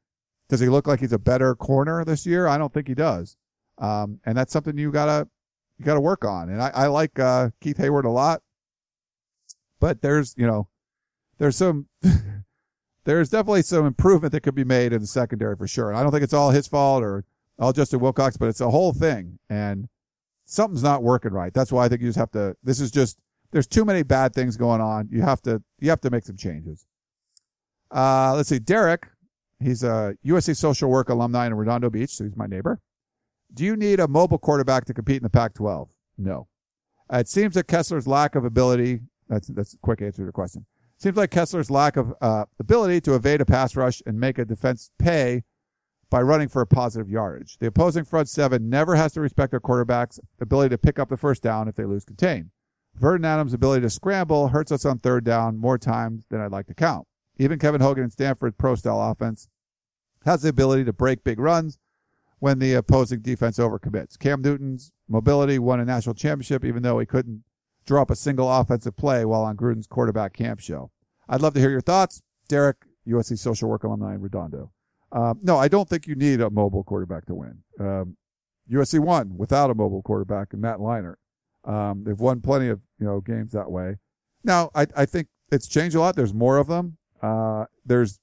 [0.48, 2.46] does he look like he's a better corner this year?
[2.46, 3.36] I don't think he does.
[3.78, 5.28] Um, and that's something you gotta,
[5.78, 6.48] you gotta work on.
[6.48, 8.42] And I, I like, uh, Keith Heyward a lot.
[9.80, 10.68] But there's, you know,
[11.38, 11.88] there's some,
[13.04, 15.94] there's definitely some improvement that could be made in the secondary for sure.
[15.94, 17.24] I don't think it's all his fault or
[17.58, 19.38] all Justin Wilcox, but it's a whole thing.
[19.48, 19.88] And
[20.44, 21.52] something's not working right.
[21.52, 23.18] That's why I think you just have to, this is just,
[23.52, 25.08] there's too many bad things going on.
[25.10, 26.86] You have to, you have to make some changes.
[27.90, 28.58] Uh, let's see.
[28.58, 29.06] Derek,
[29.60, 32.80] he's a USC social work alumni in Redondo Beach, so he's my neighbor.
[33.52, 35.88] Do you need a mobile quarterback to compete in the Pac 12?
[36.18, 36.48] No.
[37.12, 40.66] It seems that Kessler's lack of ability that's that's a quick answer to your question.
[40.98, 44.44] Seems like Kessler's lack of uh, ability to evade a pass rush and make a
[44.44, 45.42] defense pay
[46.10, 47.58] by running for a positive yardage.
[47.58, 51.16] The opposing front seven never has to respect their quarterback's ability to pick up the
[51.16, 52.50] first down if they lose contain.
[52.94, 56.66] Vernon Adams' ability to scramble hurts us on third down more times than I'd like
[56.68, 57.08] to count.
[57.36, 59.48] Even Kevin Hogan in Stanford's pro style offense
[60.24, 61.78] has the ability to break big runs
[62.38, 64.18] when the opposing defense overcommits.
[64.18, 67.42] Cam Newton's mobility won a national championship even though he couldn't
[67.86, 70.90] draw up a single offensive play while on Gruden's quarterback camp show.
[71.28, 72.22] I'd love to hear your thoughts.
[72.48, 74.70] Derek, USC social work alumni in Redondo.
[75.12, 77.58] Um, no, I don't think you need a mobile quarterback to win.
[77.78, 78.16] Um,
[78.70, 81.16] USC won without a mobile quarterback and Matt Leinart.
[81.64, 83.96] Um, they've won plenty of, you know, games that way.
[84.42, 86.16] Now, I, I think it's changed a lot.
[86.16, 86.98] There's more of them.
[87.22, 88.18] Uh, there's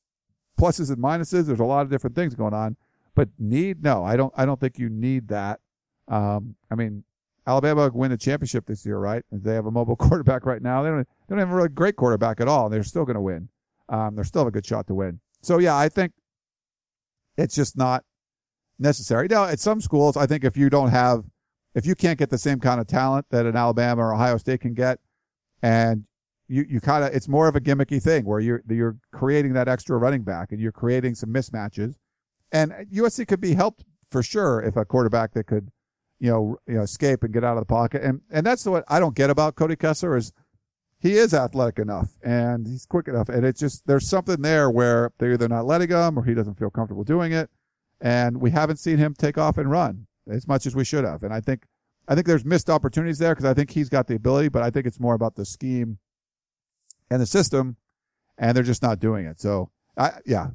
[0.59, 1.45] pluses and minuses.
[1.45, 2.77] There's a lot of different things going on,
[3.15, 5.59] but need, no, I don't, I don't think you need that.
[6.07, 7.03] Um, I mean,
[7.47, 9.23] Alabama win the championship this year, right?
[9.31, 10.83] They have a mobile quarterback right now.
[10.83, 12.69] They don't, they don't have a really great quarterback at all.
[12.69, 13.49] They're still going to win.
[13.89, 15.19] Um, they're still have a good shot to win.
[15.41, 16.13] So yeah, I think
[17.37, 18.03] it's just not
[18.79, 19.27] necessary.
[19.27, 21.23] Now, at some schools, I think if you don't have,
[21.73, 24.61] if you can't get the same kind of talent that an Alabama or Ohio State
[24.61, 24.99] can get,
[25.61, 26.05] and
[26.47, 29.67] you, you kind of, it's more of a gimmicky thing where you're, you're creating that
[29.67, 31.95] extra running back and you're creating some mismatches.
[32.51, 35.71] And USC could be helped for sure if a quarterback that could,
[36.21, 38.03] you know, you know, escape and get out of the pocket.
[38.03, 40.31] And, and that's what I don't get about Cody Kessler is
[40.99, 43.27] he is athletic enough and he's quick enough.
[43.27, 46.59] And it's just, there's something there where they're either not letting him or he doesn't
[46.59, 47.49] feel comfortable doing it.
[47.99, 51.23] And we haven't seen him take off and run as much as we should have.
[51.23, 51.65] And I think,
[52.07, 54.69] I think there's missed opportunities there because I think he's got the ability, but I
[54.69, 55.97] think it's more about the scheme
[57.09, 57.77] and the system
[58.37, 59.41] and they're just not doing it.
[59.41, 60.49] So I, yeah,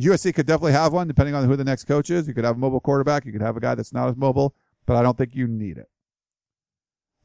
[0.00, 2.26] USC could definitely have one depending on who the next coach is.
[2.26, 3.26] You could have a mobile quarterback.
[3.26, 4.54] You could have a guy that's not as mobile,
[4.86, 5.88] but I don't think you need it.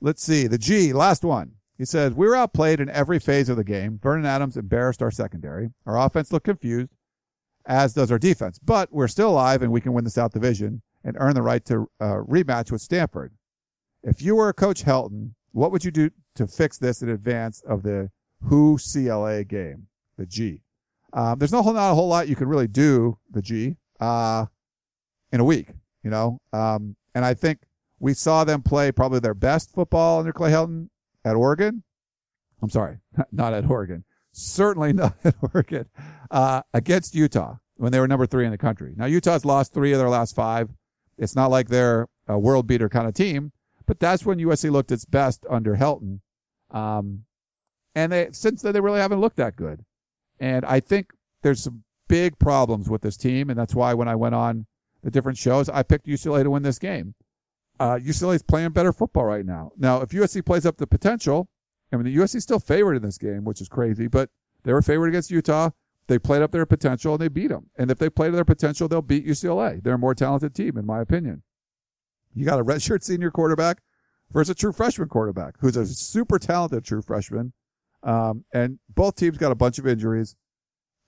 [0.01, 0.47] Let's see.
[0.47, 1.53] The G, last one.
[1.78, 3.99] He says, we were outplayed in every phase of the game.
[4.01, 5.71] Vernon Adams embarrassed our secondary.
[5.86, 6.91] Our offense looked confused,
[7.65, 10.82] as does our defense, but we're still alive and we can win the South Division
[11.03, 13.34] and earn the right to uh, rematch with Stanford.
[14.03, 17.84] If you were Coach Helton, what would you do to fix this in advance of
[17.84, 18.09] the
[18.43, 20.61] UCLA game, the G?
[21.14, 24.45] Um, there's no whole, not a whole lot you can really do the G uh,
[25.32, 25.70] in a week,
[26.03, 26.39] you know.
[26.51, 27.60] Um, and I think
[27.99, 30.89] we saw them play probably their best football under Clay Helton
[31.24, 31.84] at Oregon.
[32.62, 32.97] I'm sorry,
[33.32, 34.03] not at Oregon.
[34.32, 35.86] Certainly not at Oregon.
[36.30, 38.93] Uh, against Utah when they were number three in the country.
[38.95, 40.70] Now Utah's lost three of their last five.
[41.18, 43.51] It's not like they're a world beater kind of team,
[43.86, 46.20] but that's when USC looked its best under Helton.
[46.72, 47.26] Um,
[47.93, 49.86] and they, since then they really haven't looked that good.
[50.39, 51.11] And I think
[51.41, 53.49] there's some big problems with this team.
[53.49, 54.65] And that's why when I went on
[55.03, 57.15] the different shows, I picked UCLA to win this game.
[57.79, 59.71] Uh, UCLA is playing better football right now.
[59.77, 61.49] Now, if USC plays up the potential,
[61.91, 64.29] I mean, the USC is still favored in this game, which is crazy, but
[64.63, 65.71] they were favored against Utah.
[66.07, 67.69] They played up their potential and they beat them.
[67.77, 69.83] And if they play to their potential, they'll beat UCLA.
[69.83, 71.43] They're a more talented team, in my opinion.
[72.33, 73.81] You got a redshirt senior quarterback
[74.31, 77.53] versus a true freshman quarterback who's a super talented true freshman.
[78.06, 80.36] Um, and both teams got a bunch of injuries.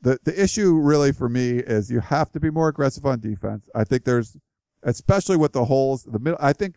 [0.01, 3.69] The, the issue really for me is you have to be more aggressive on defense.
[3.73, 4.35] I think there's,
[4.83, 6.75] especially with the holes, the middle, I think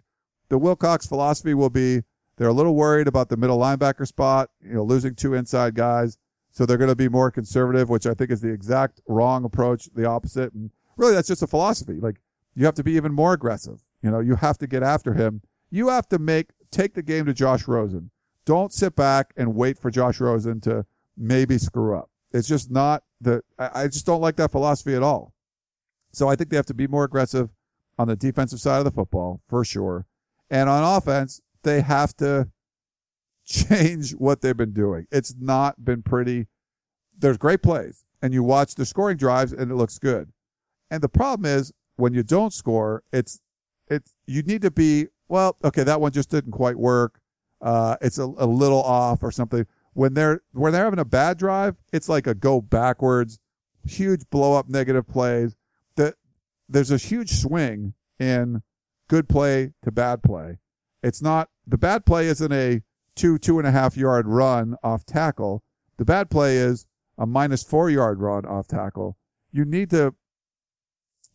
[0.49, 2.03] the Wilcox philosophy will be
[2.37, 6.17] they're a little worried about the middle linebacker spot, you know, losing two inside guys.
[6.53, 9.89] So they're going to be more conservative, which I think is the exact wrong approach,
[9.95, 10.53] the opposite.
[10.53, 11.95] And really that's just a philosophy.
[12.01, 12.17] Like
[12.55, 13.83] you have to be even more aggressive.
[14.03, 15.43] You know, you have to get after him.
[15.71, 18.11] You have to make, take the game to Josh Rosen.
[18.51, 20.85] Don't sit back and wait for Josh Rosen to
[21.17, 22.11] maybe screw up.
[22.33, 25.33] It's just not the, I just don't like that philosophy at all.
[26.11, 27.51] So I think they have to be more aggressive
[27.97, 30.05] on the defensive side of the football for sure.
[30.51, 32.49] And on offense, they have to
[33.47, 35.07] change what they've been doing.
[35.13, 36.49] It's not been pretty.
[37.17, 40.33] There's great plays and you watch the scoring drives and it looks good.
[40.91, 43.39] And the problem is when you don't score, it's,
[43.87, 47.20] it's, you need to be, well, okay, that one just didn't quite work
[47.61, 49.67] uh, it's a, a little off or something.
[49.93, 53.39] When they're when they're having a bad drive, it's like a go backwards,
[53.85, 55.57] huge blow up negative plays.
[55.97, 56.15] That
[56.69, 58.63] there's a huge swing in
[59.09, 60.59] good play to bad play.
[61.03, 62.83] It's not the bad play isn't a
[63.17, 65.63] two two and a half yard run off tackle.
[65.99, 66.87] The bad play is
[67.19, 69.17] a minus four yard run off tackle.
[69.53, 70.15] You need to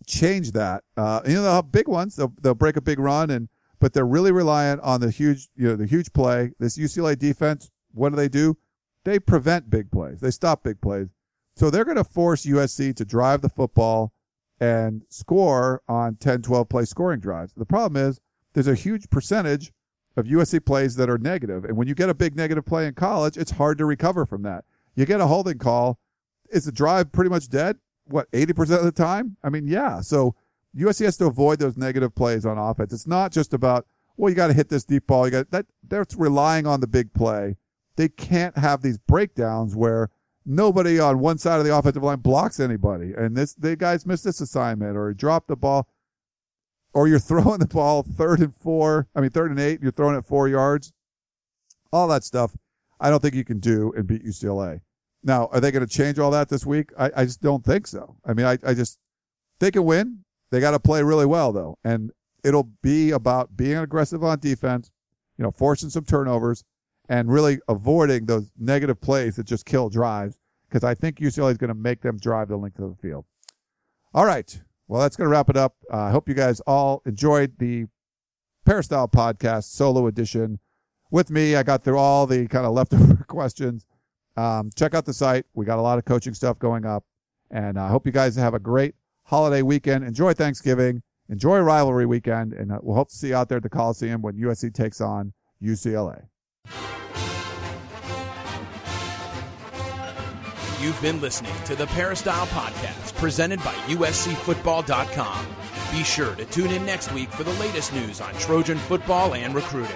[0.08, 0.84] change that.
[0.96, 2.16] Uh, you know, have big ones.
[2.16, 3.50] They'll, they'll break a big run and
[3.80, 6.52] but they're really reliant on the huge, you know, the huge play.
[6.60, 8.58] This UCLA defense, what do they do?
[9.04, 10.20] They prevent big plays.
[10.20, 11.08] They stop big plays.
[11.56, 14.12] So they're going to force USC to drive the football
[14.60, 17.54] and score on 10, 12 play scoring drives.
[17.56, 18.20] The problem is
[18.54, 19.72] there's a huge percentage
[20.18, 21.66] of USC plays that are negative.
[21.66, 24.44] And when you get a big negative play in college, it's hard to recover from
[24.44, 24.66] that.
[24.96, 26.00] You get a holding call.
[26.50, 27.78] Is the drive pretty much dead?
[28.06, 29.36] What, 80% of the time?
[29.44, 30.00] I mean, yeah.
[30.02, 30.36] So
[30.78, 32.94] USC has to avoid those negative plays on offense.
[32.94, 35.26] It's not just about, well, you got to hit this deep ball.
[35.26, 35.66] You got that.
[35.88, 37.58] That's relying on the big play.
[37.96, 40.10] They can't have these breakdowns where
[40.46, 43.14] nobody on one side of the offensive line blocks anybody.
[43.14, 45.88] And this, the guys missed this assignment or dropped the ball
[46.96, 49.08] or you're throwing the ball third and four.
[49.14, 49.82] I mean, third and eight.
[49.84, 50.94] You're throwing it four yards.
[51.94, 52.56] All that stuff.
[53.00, 54.82] I don't think you can do and beat UCLA.
[55.24, 56.92] Now, are they going to change all that this week?
[56.98, 58.18] I, I just don't think so.
[58.26, 59.00] I mean, I, I just,
[59.60, 60.25] they can win.
[60.52, 61.78] They got to play really well though.
[61.84, 62.12] And
[62.44, 64.92] it'll be about being aggressive on defense,
[65.38, 66.64] you know, forcing some turnovers
[67.10, 70.38] and really avoiding those negative plays that just kill drives.
[70.72, 73.26] Cause I think UCLA is going to make them drive the length of the field.
[74.14, 74.62] All right.
[74.88, 75.76] Well, that's going to wrap it up.
[75.92, 77.86] Uh, I hope you guys all enjoyed the
[78.66, 80.60] Peristyle podcast solo edition
[81.12, 81.56] with me.
[81.56, 83.86] I got through all the kind of leftover questions.
[84.38, 85.46] Um, check out the site.
[85.54, 87.04] We got a lot of coaching stuff going up.
[87.52, 88.96] And I hope you guys have a great
[89.26, 90.04] holiday weekend.
[90.04, 91.02] Enjoy Thanksgiving.
[91.30, 92.54] Enjoy rivalry weekend.
[92.54, 95.02] And uh, we'll hope to see you out there at the Coliseum when USC takes
[95.02, 96.28] on UCLA.
[100.80, 105.48] You've been listening to the Peristyle Podcast presented by USCFootball.com.
[105.92, 109.56] Be sure to tune in next week for the latest news on Trojan football and
[109.56, 109.96] recruiting.